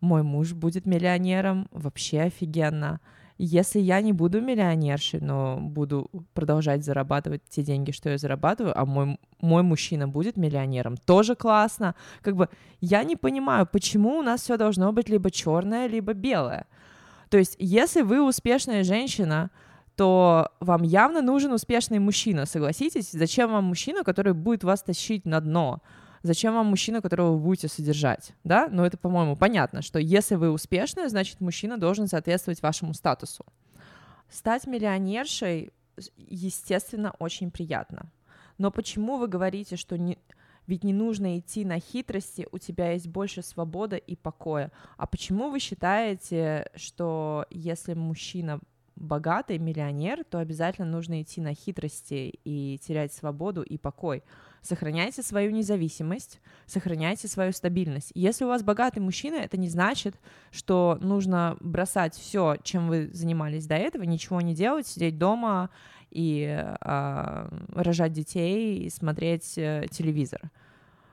мой 0.00 0.22
муж 0.22 0.52
будет 0.52 0.86
миллионером, 0.86 1.68
вообще 1.70 2.22
офигенно. 2.22 3.00
Если 3.42 3.80
я 3.80 4.02
не 4.02 4.12
буду 4.12 4.42
миллионершей, 4.42 5.20
но 5.20 5.56
буду 5.58 6.10
продолжать 6.34 6.84
зарабатывать 6.84 7.40
те 7.48 7.62
деньги, 7.62 7.90
что 7.90 8.10
я 8.10 8.18
зарабатываю, 8.18 8.78
а 8.78 8.84
мой, 8.84 9.18
мой 9.40 9.62
мужчина 9.62 10.06
будет 10.06 10.36
миллионером, 10.36 10.98
тоже 10.98 11.34
классно. 11.34 11.94
Как 12.20 12.36
бы 12.36 12.50
я 12.82 13.02
не 13.02 13.16
понимаю, 13.16 13.66
почему 13.66 14.18
у 14.18 14.22
нас 14.22 14.42
все 14.42 14.58
должно 14.58 14.92
быть 14.92 15.08
либо 15.08 15.30
черное, 15.30 15.86
либо 15.86 16.12
белое. 16.12 16.66
То 17.30 17.38
есть, 17.38 17.56
если 17.58 18.02
вы 18.02 18.22
успешная 18.22 18.84
женщина, 18.84 19.50
то 19.96 20.50
вам 20.60 20.82
явно 20.82 21.22
нужен 21.22 21.52
успешный 21.52 21.98
мужчина, 21.98 22.44
согласитесь? 22.44 23.10
Зачем 23.10 23.52
вам 23.52 23.64
мужчина, 23.64 24.04
который 24.04 24.34
будет 24.34 24.64
вас 24.64 24.82
тащить 24.82 25.24
на 25.24 25.40
дно? 25.40 25.80
Зачем 26.22 26.54
вам 26.54 26.66
мужчина, 26.66 27.00
которого 27.00 27.32
вы 27.32 27.38
будете 27.38 27.68
содержать? 27.68 28.32
Да? 28.44 28.68
Но 28.70 28.84
это, 28.84 28.98
по-моему, 28.98 29.36
понятно, 29.36 29.80
что 29.80 29.98
если 29.98 30.34
вы 30.34 30.50
успешная, 30.50 31.08
значит, 31.08 31.40
мужчина 31.40 31.78
должен 31.78 32.08
соответствовать 32.08 32.60
вашему 32.62 32.92
статусу. 32.92 33.44
Стать 34.28 34.66
миллионершей, 34.66 35.72
естественно, 36.16 37.14
очень 37.18 37.50
приятно. 37.50 38.10
Но 38.58 38.70
почему 38.70 39.16
вы 39.16 39.28
говорите, 39.28 39.76
что 39.76 39.96
не, 39.96 40.18
ведь 40.66 40.84
не 40.84 40.92
нужно 40.92 41.38
идти 41.38 41.64
на 41.64 41.80
хитрости, 41.80 42.46
у 42.52 42.58
тебя 42.58 42.92
есть 42.92 43.08
больше 43.08 43.42
свободы 43.42 43.96
и 43.96 44.14
покоя. 44.14 44.70
А 44.98 45.06
почему 45.06 45.50
вы 45.50 45.58
считаете, 45.58 46.70
что 46.74 47.46
если 47.50 47.94
мужчина 47.94 48.60
богатый 49.00 49.58
миллионер, 49.58 50.24
то 50.24 50.38
обязательно 50.38 50.86
нужно 50.86 51.22
идти 51.22 51.40
на 51.40 51.54
хитрости 51.54 52.38
и 52.44 52.78
терять 52.78 53.12
свободу 53.12 53.62
и 53.62 53.78
покой. 53.78 54.22
Сохраняйте 54.62 55.22
свою 55.22 55.50
независимость, 55.50 56.40
сохраняйте 56.66 57.26
свою 57.26 57.52
стабильность. 57.52 58.12
Если 58.14 58.44
у 58.44 58.48
вас 58.48 58.62
богатый 58.62 58.98
мужчина, 58.98 59.36
это 59.36 59.56
не 59.56 59.70
значит, 59.70 60.20
что 60.50 60.98
нужно 61.00 61.56
бросать 61.60 62.14
все, 62.14 62.56
чем 62.62 62.88
вы 62.88 63.10
занимались 63.12 63.66
до 63.66 63.76
этого, 63.76 64.02
ничего 64.02 64.40
не 64.42 64.54
делать, 64.54 64.86
сидеть 64.86 65.18
дома 65.18 65.70
и 66.10 66.42
э, 66.44 67.48
рожать 67.72 68.12
детей 68.12 68.84
и 68.84 68.90
смотреть 68.90 69.56
э, 69.56 69.86
телевизор. 69.90 70.50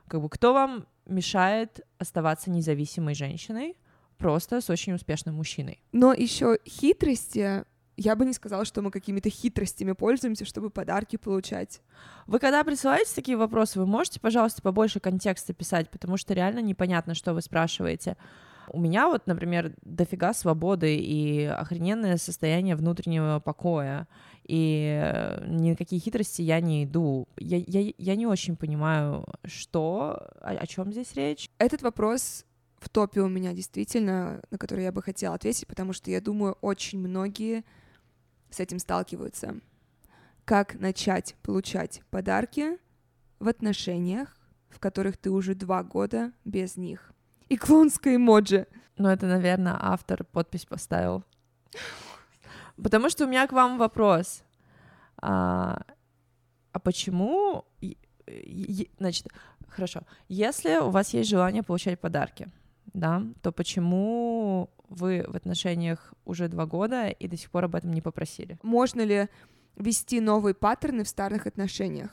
Как 0.09 0.21
бы 0.21 0.29
кто 0.29 0.53
вам 0.53 0.85
мешает 1.05 1.85
оставаться 1.99 2.51
независимой 2.51 3.15
женщиной, 3.15 3.77
просто 4.17 4.59
с 4.59 4.69
очень 4.69 4.93
успешным 4.93 5.35
мужчиной? 5.35 5.81
Но 5.93 6.13
еще 6.13 6.59
хитрости 6.67 7.63
я 7.97 8.15
бы 8.15 8.25
не 8.25 8.33
сказала, 8.33 8.63
что 8.63 8.81
мы 8.81 8.91
какими-то 8.91 9.29
хитростями 9.29 9.93
пользуемся, 9.93 10.45
чтобы 10.45 10.69
подарки 10.69 11.15
получать. 11.15 11.81
Вы 12.27 12.39
когда 12.39 12.63
присылаете 12.63 13.11
такие 13.15 13.37
вопросы, 13.37 13.79
вы 13.79 13.87
можете, 13.87 14.19
пожалуйста, 14.19 14.61
побольше 14.61 14.99
контекста 14.99 15.53
писать, 15.53 15.89
потому 15.89 16.15
что 16.15 16.33
реально 16.33 16.59
непонятно, 16.59 17.15
что 17.15 17.33
вы 17.33 17.41
спрашиваете. 17.41 18.15
У 18.69 18.79
меня 18.79 19.07
вот, 19.07 19.27
например, 19.27 19.73
дофига 19.81 20.33
свободы 20.33 20.97
и 20.97 21.45
охрененное 21.45 22.17
состояние 22.17 22.75
внутреннего 22.75 23.39
покоя, 23.39 24.07
и 24.43 24.99
э, 25.01 25.45
ни 25.47 25.71
на 25.71 25.75
какие 25.75 25.99
хитрости 25.99 26.41
я 26.41 26.59
не 26.59 26.83
иду. 26.83 27.27
Я, 27.37 27.57
я, 27.65 27.93
я 27.97 28.15
не 28.15 28.27
очень 28.27 28.57
понимаю, 28.57 29.25
что, 29.45 30.29
о, 30.41 30.51
о 30.51 30.67
чем 30.67 30.91
здесь 30.91 31.13
речь. 31.15 31.49
Этот 31.57 31.81
вопрос 31.81 32.45
в 32.79 32.89
топе 32.89 33.21
у 33.21 33.27
меня 33.27 33.53
действительно, 33.53 34.41
на 34.51 34.57
который 34.57 34.83
я 34.83 34.91
бы 34.91 35.01
хотела 35.01 35.35
ответить, 35.35 35.67
потому 35.67 35.93
что 35.93 36.11
я 36.11 36.21
думаю, 36.21 36.57
очень 36.61 36.99
многие 36.99 37.63
с 38.49 38.59
этим 38.59 38.79
сталкиваются. 38.79 39.59
Как 40.45 40.75
начать 40.75 41.35
получать 41.43 42.01
подарки 42.09 42.77
в 43.39 43.47
отношениях, 43.47 44.35
в 44.69 44.79
которых 44.79 45.17
ты 45.17 45.29
уже 45.29 45.55
два 45.55 45.83
года 45.83 46.31
без 46.45 46.77
них. 46.77 47.11
И 47.49 47.57
клонское 47.57 48.15
эмоджи. 48.15 48.67
Ну, 48.97 49.09
это, 49.09 49.27
наверное, 49.27 49.77
автор 49.79 50.23
подпись 50.23 50.65
поставил. 50.65 51.23
Потому 52.81 53.09
что 53.09 53.25
у 53.25 53.27
меня 53.27 53.47
к 53.47 53.51
вам 53.51 53.77
вопрос. 53.77 54.43
А, 55.17 55.81
а 56.71 56.79
почему... 56.79 57.65
Значит, 58.99 59.27
хорошо. 59.67 60.01
Если 60.27 60.77
у 60.77 60.89
вас 60.89 61.13
есть 61.13 61.29
желание 61.29 61.63
получать 61.63 61.99
подарки, 61.99 62.49
да, 62.93 63.23
то 63.41 63.51
почему 63.51 64.69
вы 64.89 65.25
в 65.27 65.35
отношениях 65.35 66.13
уже 66.25 66.47
два 66.47 66.65
года 66.65 67.07
и 67.07 67.27
до 67.27 67.37
сих 67.37 67.51
пор 67.51 67.65
об 67.65 67.75
этом 67.75 67.91
не 67.91 68.01
попросили? 68.01 68.57
Можно 68.63 69.01
ли 69.01 69.27
вести 69.75 70.19
новые 70.19 70.53
паттерны 70.53 71.03
в 71.03 71.09
старых 71.09 71.47
отношениях? 71.47 72.11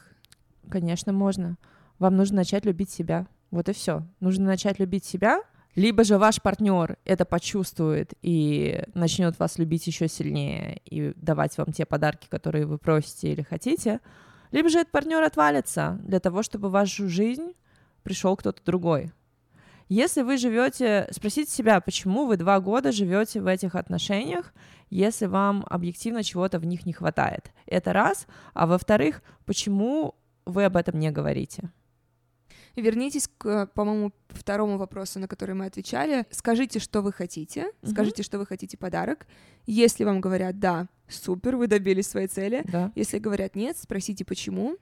Конечно, 0.71 1.13
можно. 1.13 1.57
Вам 1.99 2.17
нужно 2.17 2.37
начать 2.37 2.65
любить 2.65 2.91
себя. 2.91 3.27
Вот 3.51 3.69
и 3.69 3.73
все. 3.73 4.03
Нужно 4.21 4.47
начать 4.47 4.79
любить 4.79 5.05
себя, 5.05 5.43
либо 5.75 6.05
же 6.05 6.19
ваш 6.19 6.41
партнер 6.41 6.99
это 7.05 7.25
почувствует 7.25 8.15
и 8.23 8.85
начнет 8.95 9.39
вас 9.39 9.59
любить 9.59 9.87
еще 9.87 10.07
сильнее 10.07 10.81
и 10.85 11.13
давать 11.17 11.59
вам 11.59 11.73
те 11.73 11.85
подарки, 11.85 12.29
которые 12.29 12.67
вы 12.67 12.79
просите 12.79 13.33
или 13.33 13.43
хотите, 13.43 14.01
либо 14.53 14.69
же 14.69 14.79
этот 14.79 14.93
партнер 14.93 15.23
отвалится 15.23 15.99
для 16.03 16.21
того, 16.21 16.45
чтобы 16.45 16.69
в 16.69 16.73
вашу 16.73 17.09
жизнь 17.09 17.55
пришел 18.05 18.37
кто-то 18.37 18.63
другой. 18.65 19.13
Если 19.88 20.23
вы 20.23 20.37
живете, 20.37 21.09
спросите 21.11 21.51
себя, 21.51 21.81
почему 21.81 22.27
вы 22.27 22.37
два 22.37 22.61
года 22.61 22.92
живете 22.92 23.40
в 23.40 23.47
этих 23.47 23.75
отношениях, 23.75 24.55
если 24.90 25.27
вам 25.27 25.64
объективно 25.68 26.23
чего-то 26.23 26.59
в 26.59 26.64
них 26.64 26.87
не 26.87 26.92
хватает. 26.92 27.53
Это 27.66 27.92
раз. 27.92 28.27
А 28.55 28.66
во-вторых, 28.66 29.23
почему 29.44 30.14
вы 30.47 30.64
об 30.64 30.77
этом 30.77 30.99
не 30.99 31.11
говорите? 31.11 31.70
Вернитесь 32.77 33.29
к, 33.38 33.66
по-моему, 33.66 34.12
второму 34.29 34.79
вопросу, 34.79 35.20
на 35.20 35.29
который 35.29 35.55
мы 35.55 35.66
отвечали. 35.66 36.27
Скажите, 36.31 36.81
что 36.81 37.03
вы 37.03 37.12
хотите. 37.12 37.61
Mm-hmm. 37.61 37.90
Скажите, 37.90 38.23
что 38.25 38.38
вы 38.38 38.47
хотите 38.47 38.77
подарок. 38.77 39.27
Если 39.66 40.03
вам 40.03 40.20
говорят 40.20 40.59
да, 40.59 40.88
супер, 41.09 41.57
вы 41.57 41.68
добились 41.68 42.09
своей 42.09 42.27
цели. 42.27 42.64
Да. 42.64 42.90
Если 42.97 43.18
говорят 43.18 43.55
нет, 43.55 43.77
спросите 43.79 44.25
почему. 44.25 44.77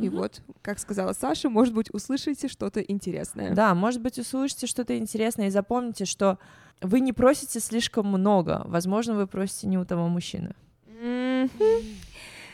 И 0.00 0.08
угу. 0.08 0.18
вот, 0.18 0.42
как 0.62 0.78
сказала 0.78 1.12
Саша, 1.12 1.50
может 1.50 1.74
быть, 1.74 1.92
услышите 1.92 2.48
что-то 2.48 2.80
интересное. 2.80 3.54
Да, 3.54 3.74
может 3.74 4.00
быть, 4.00 4.18
услышите 4.18 4.66
что-то 4.66 4.96
интересное 4.96 5.48
и 5.48 5.50
запомните, 5.50 6.04
что 6.04 6.38
вы 6.80 7.00
не 7.00 7.12
просите 7.12 7.60
слишком 7.60 8.06
много. 8.06 8.62
Возможно, 8.64 9.14
вы 9.14 9.26
просите 9.26 9.66
не 9.66 9.78
у 9.78 9.84
того 9.84 10.08
мужчины. 10.08 10.54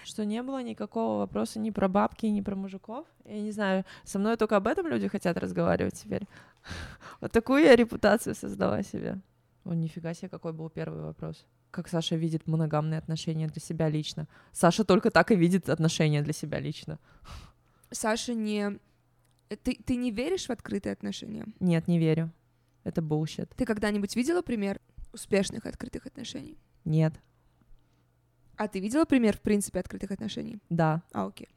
Что 0.05 0.25
не 0.25 0.43
было 0.43 0.63
никакого 0.63 1.19
вопроса 1.19 1.59
ни 1.59 1.71
про 1.71 1.89
бабки, 1.89 2.27
ни 2.27 2.41
про 2.41 2.57
мужиков. 2.57 3.07
Я 3.25 3.41
не 3.41 3.53
знаю, 3.53 3.85
со 4.05 4.19
мной 4.19 4.37
только 4.37 4.57
об 4.57 4.67
этом 4.67 4.87
люди 4.87 5.09
хотят 5.09 5.37
разговаривать 5.37 5.95
теперь. 5.95 6.27
Вот 7.21 7.33
такую 7.33 7.63
я 7.63 7.75
репутацию 7.77 8.35
создала 8.35 8.83
себе. 8.83 9.19
О, 9.65 9.73
нифига 9.73 10.13
себе, 10.15 10.29
какой 10.29 10.53
был 10.53 10.69
первый 10.69 11.01
вопрос 11.01 11.47
как 11.71 11.89
Саша 11.89 12.17
видит 12.17 12.47
моногамные 12.47 12.99
отношения 12.99 13.49
для 13.49 13.61
себя 13.61 13.89
лично. 13.89 14.29
Саша 14.53 14.85
только 14.85 15.11
так 15.11 15.31
и 15.31 15.37
видит 15.37 15.69
отношения 15.69 16.23
для 16.23 16.33
себя 16.33 16.59
лично. 16.59 16.99
Саша 17.91 18.35
не... 18.35 18.79
Ты, 19.49 19.75
ты 19.75 19.97
не 19.97 20.11
веришь 20.11 20.47
в 20.47 20.51
открытые 20.51 20.93
отношения? 20.93 21.45
Нет, 21.61 21.87
не 21.87 21.99
верю. 21.99 22.33
Это 22.85 23.01
bullshit. 23.01 23.49
Ты 23.57 23.65
когда-нибудь 23.65 24.17
видела 24.17 24.43
пример 24.43 24.81
успешных 25.13 25.67
открытых 25.67 26.07
отношений? 26.07 26.59
Нет. 26.85 27.15
А 28.57 28.69
ты 28.69 28.81
видела 28.81 29.05
пример, 29.05 29.37
в 29.37 29.41
принципе, 29.41 29.81
открытых 29.81 30.11
отношений? 30.11 30.59
Да. 30.71 31.03
А, 31.13 31.27
окей. 31.27 31.49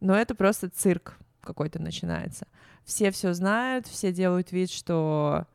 Но 0.00 0.14
это 0.14 0.34
просто 0.34 0.68
цирк 0.68 1.18
какой-то 1.40 1.80
начинается. 1.80 2.46
Все 2.84 3.10
все 3.10 3.32
знают, 3.34 3.86
все 3.86 4.12
делают 4.12 4.52
вид, 4.52 4.70
что 4.70 5.46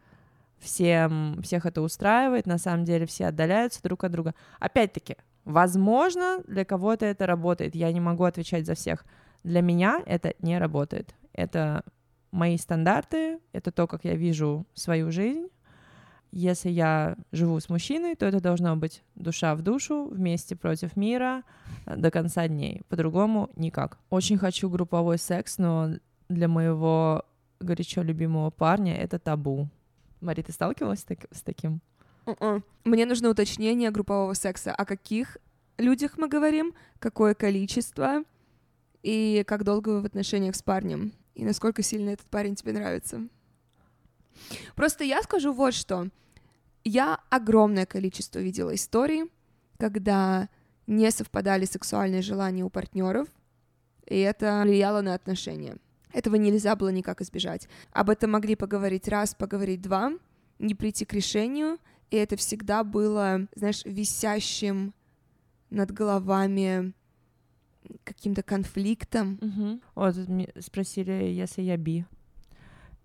всем, 0.59 1.39
всех 1.41 1.65
это 1.65 1.81
устраивает, 1.81 2.45
на 2.45 2.57
самом 2.57 2.85
деле 2.85 3.05
все 3.05 3.27
отдаляются 3.27 3.81
друг 3.83 4.03
от 4.03 4.11
друга. 4.11 4.35
Опять-таки, 4.59 5.17
возможно, 5.45 6.41
для 6.47 6.65
кого-то 6.65 7.05
это 7.05 7.25
работает, 7.25 7.75
я 7.75 7.91
не 7.91 7.99
могу 7.99 8.23
отвечать 8.23 8.65
за 8.65 8.75
всех. 8.75 9.05
Для 9.43 9.61
меня 9.61 10.01
это 10.05 10.33
не 10.39 10.57
работает. 10.59 11.15
Это 11.33 11.83
мои 12.31 12.57
стандарты, 12.57 13.39
это 13.53 13.71
то, 13.71 13.87
как 13.87 14.03
я 14.03 14.15
вижу 14.15 14.65
свою 14.73 15.11
жизнь. 15.11 15.47
Если 16.31 16.69
я 16.69 17.15
живу 17.31 17.59
с 17.59 17.69
мужчиной, 17.69 18.15
то 18.15 18.25
это 18.25 18.39
должно 18.39 18.75
быть 18.75 19.01
душа 19.15 19.55
в 19.55 19.63
душу, 19.63 20.05
вместе 20.11 20.55
против 20.55 20.95
мира, 20.95 21.43
до 21.87 22.11
конца 22.11 22.47
дней. 22.47 22.83
По-другому 22.87 23.49
никак. 23.55 23.97
Очень 24.11 24.37
хочу 24.37 24.69
групповой 24.69 25.17
секс, 25.17 25.57
но 25.57 25.95
для 26.27 26.47
моего 26.47 27.25
горячо 27.59 28.03
любимого 28.03 28.51
парня 28.51 28.95
это 28.95 29.17
табу. 29.17 29.69
Мари, 30.21 30.41
ты 30.41 30.51
сталкивалась 30.51 31.03
так, 31.03 31.19
с 31.31 31.41
таким? 31.41 31.81
Uh-uh. 32.25 32.61
Мне 32.83 33.05
нужно 33.05 33.29
уточнение 33.29 33.91
группового 33.91 34.33
секса. 34.33 34.73
О 34.73 34.85
каких 34.85 35.37
людях 35.77 36.17
мы 36.17 36.27
говорим, 36.27 36.73
какое 36.99 37.33
количество 37.33 38.23
и 39.01 39.43
как 39.47 39.63
долго 39.63 39.89
вы 39.89 40.01
в 40.01 40.05
отношениях 40.05 40.55
с 40.55 40.61
парнем, 40.61 41.13
и 41.35 41.45
насколько 41.45 41.81
сильно 41.81 42.09
этот 42.09 42.27
парень 42.27 42.55
тебе 42.55 42.73
нравится. 42.73 43.27
Просто 44.75 45.03
я 45.03 45.21
скажу 45.23 45.53
вот 45.53 45.73
что. 45.73 46.09
Я 46.83 47.19
огромное 47.29 47.85
количество 47.85 48.39
видела 48.39 48.75
историй, 48.75 49.31
когда 49.77 50.49
не 50.87 51.09
совпадали 51.11 51.65
сексуальные 51.65 52.21
желания 52.21 52.63
у 52.63 52.69
партнеров, 52.69 53.27
и 54.05 54.17
это 54.19 54.61
влияло 54.65 55.01
на 55.01 55.13
отношения. 55.13 55.77
Этого 56.11 56.35
нельзя 56.35 56.75
было 56.75 56.89
никак 56.89 57.21
избежать. 57.21 57.67
Об 57.91 58.09
этом 58.09 58.31
могли 58.31 58.55
поговорить 58.55 59.07
раз, 59.07 59.35
поговорить 59.35 59.81
два, 59.81 60.11
не 60.57 60.75
прийти 60.75 61.05
к 61.05 61.13
решению, 61.13 61.77
и 62.09 62.15
это 62.17 62.35
всегда 62.35 62.83
было, 62.83 63.47
знаешь, 63.55 63.83
висящим 63.85 64.93
над 65.69 65.91
головами 65.91 66.93
каким-то 68.03 68.43
конфликтом. 68.43 69.39
Угу. 69.41 69.81
Вот 69.95 70.15
спросили, 70.59 71.11
если 71.11 71.61
я 71.61 71.77
би. 71.77 72.05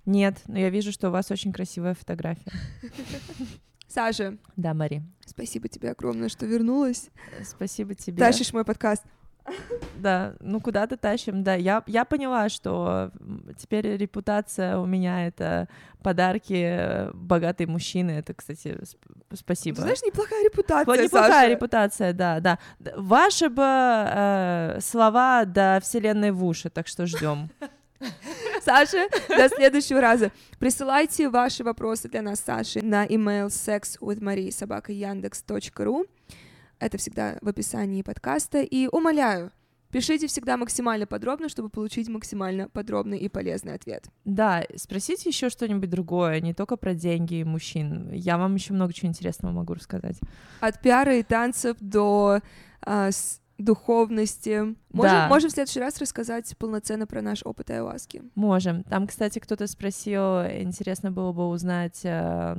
Нет, 0.06 0.42
но 0.46 0.58
я 0.58 0.70
вижу, 0.70 0.92
что 0.92 1.08
у 1.08 1.12
вас 1.12 1.30
очень 1.30 1.52
красивая 1.52 1.94
фотография. 1.94 2.52
Саша, 3.88 4.38
Да, 4.56 4.74
Мари. 4.74 5.02
спасибо 5.24 5.68
тебе 5.68 5.90
огромное, 5.90 6.28
что 6.28 6.46
вернулась. 6.46 7.10
Спасибо 7.44 7.94
тебе. 7.94 8.18
Тащишь 8.18 8.52
мой 8.52 8.64
подкаст. 8.64 9.04
Да, 9.96 10.34
ну 10.40 10.60
куда-то 10.60 10.96
тащим, 10.96 11.42
да. 11.42 11.54
Я, 11.54 11.82
я 11.86 12.04
поняла, 12.04 12.48
что 12.48 13.10
теперь 13.56 13.96
репутация 13.96 14.78
у 14.78 14.86
меня— 14.86 15.26
это 15.28 15.68
подарки 16.02 16.54
э, 16.54 17.10
богатой 17.14 17.66
мужчины. 17.66 18.10
Это, 18.12 18.34
кстати, 18.34 18.76
сп- 18.82 18.98
спасибо. 19.34 19.76
Ты 19.76 19.82
знаешь, 19.82 20.02
неплохая 20.02 20.44
репутация, 20.44 21.04
неплохая 21.04 21.30
Саша. 21.30 21.48
репутация, 21.50 22.12
да, 22.12 22.40
да. 22.40 22.58
Ваши 22.96 23.48
бы 23.48 23.62
э, 23.64 24.78
слова 24.82 25.44
до 25.46 25.78
вселенной 25.82 26.30
в 26.32 26.44
уши, 26.44 26.68
так 26.68 26.86
что 26.86 27.06
ждем. 27.06 27.48
Саша, 28.62 29.08
до 29.28 29.48
следующего 29.48 30.00
раза. 30.00 30.30
Присылайте 30.58 31.28
ваши 31.30 31.64
вопросы 31.64 32.08
для 32.08 32.20
нас, 32.22 32.40
Саши, 32.40 32.82
на 32.82 33.06
email 33.06 33.46
sexwithmarie.yandex.ru. 33.46 36.06
Это 36.84 36.98
всегда 36.98 37.38
в 37.40 37.48
описании 37.48 38.02
подкаста. 38.02 38.60
И 38.60 38.88
умоляю, 38.88 39.50
пишите 39.90 40.26
всегда 40.26 40.58
максимально 40.58 41.06
подробно, 41.06 41.48
чтобы 41.48 41.70
получить 41.70 42.10
максимально 42.10 42.68
подробный 42.68 43.16
и 43.16 43.30
полезный 43.30 43.72
ответ. 43.72 44.04
Да, 44.26 44.62
спросите 44.76 45.30
еще 45.30 45.48
что-нибудь 45.48 45.88
другое, 45.88 46.40
не 46.40 46.52
только 46.52 46.76
про 46.76 46.92
деньги 46.92 47.36
и 47.36 47.44
мужчин. 47.44 48.10
Я 48.12 48.36
вам 48.36 48.54
еще 48.56 48.74
много 48.74 48.92
чего 48.92 49.08
интересного 49.08 49.52
могу 49.52 49.72
рассказать. 49.72 50.20
От 50.60 50.82
пиара 50.82 51.16
и 51.16 51.22
танцев 51.22 51.78
до 51.80 52.40
с- 52.86 53.40
духовности. 53.58 54.74
Можем, 54.92 55.12
Да. 55.12 55.28
можем 55.28 55.50
в 55.50 55.52
следующий 55.52 55.80
раз 55.80 55.98
рассказать 56.00 56.56
полноценно 56.58 57.06
про 57.06 57.22
наш 57.22 57.42
опыт 57.44 57.70
айуаски. 57.70 58.22
Можем. 58.34 58.82
Там, 58.84 59.06
кстати, 59.06 59.38
кто-то 59.38 59.66
спросил, 59.66 60.42
интересно 60.44 61.10
было 61.12 61.32
бы 61.32 61.48
узнать, 61.48 62.00
э, 62.04 62.56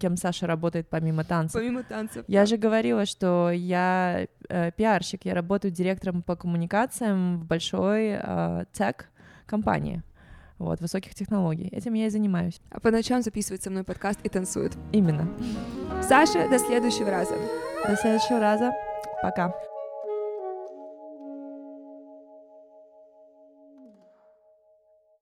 кем 0.00 0.16
Саша 0.16 0.46
работает 0.46 0.88
помимо 0.88 1.24
танцев. 1.24 1.60
Помимо 1.60 1.82
танцев. 1.82 2.24
Я 2.28 2.46
же 2.46 2.56
говорила, 2.56 3.06
что 3.06 3.50
я 3.50 4.26
э, 4.48 4.72
пиарщик, 4.72 5.24
я 5.24 5.34
работаю 5.34 5.72
директором 5.72 6.22
по 6.22 6.36
коммуникациям 6.36 7.38
в 7.38 7.44
большой 7.44 8.18
э, 8.20 8.64
тег-компании. 8.72 10.02
Вот, 10.58 10.80
высоких 10.80 11.14
технологий. 11.14 11.68
Этим 11.68 11.92
я 11.92 12.06
и 12.06 12.10
занимаюсь. 12.10 12.60
А 12.70 12.80
по 12.80 12.90
ночам 12.90 13.20
записывает 13.22 13.62
со 13.62 13.68
мной 13.70 13.84
подкаст 13.84 14.18
и 14.22 14.28
танцует. 14.30 14.72
Именно. 14.90 15.28
Саша, 16.02 16.48
до 16.48 16.58
следующего 16.58 17.10
раза. 17.10 17.34
До 17.86 17.94
следующего 17.96 18.40
раза. 18.40 18.72
Пока. 19.22 19.54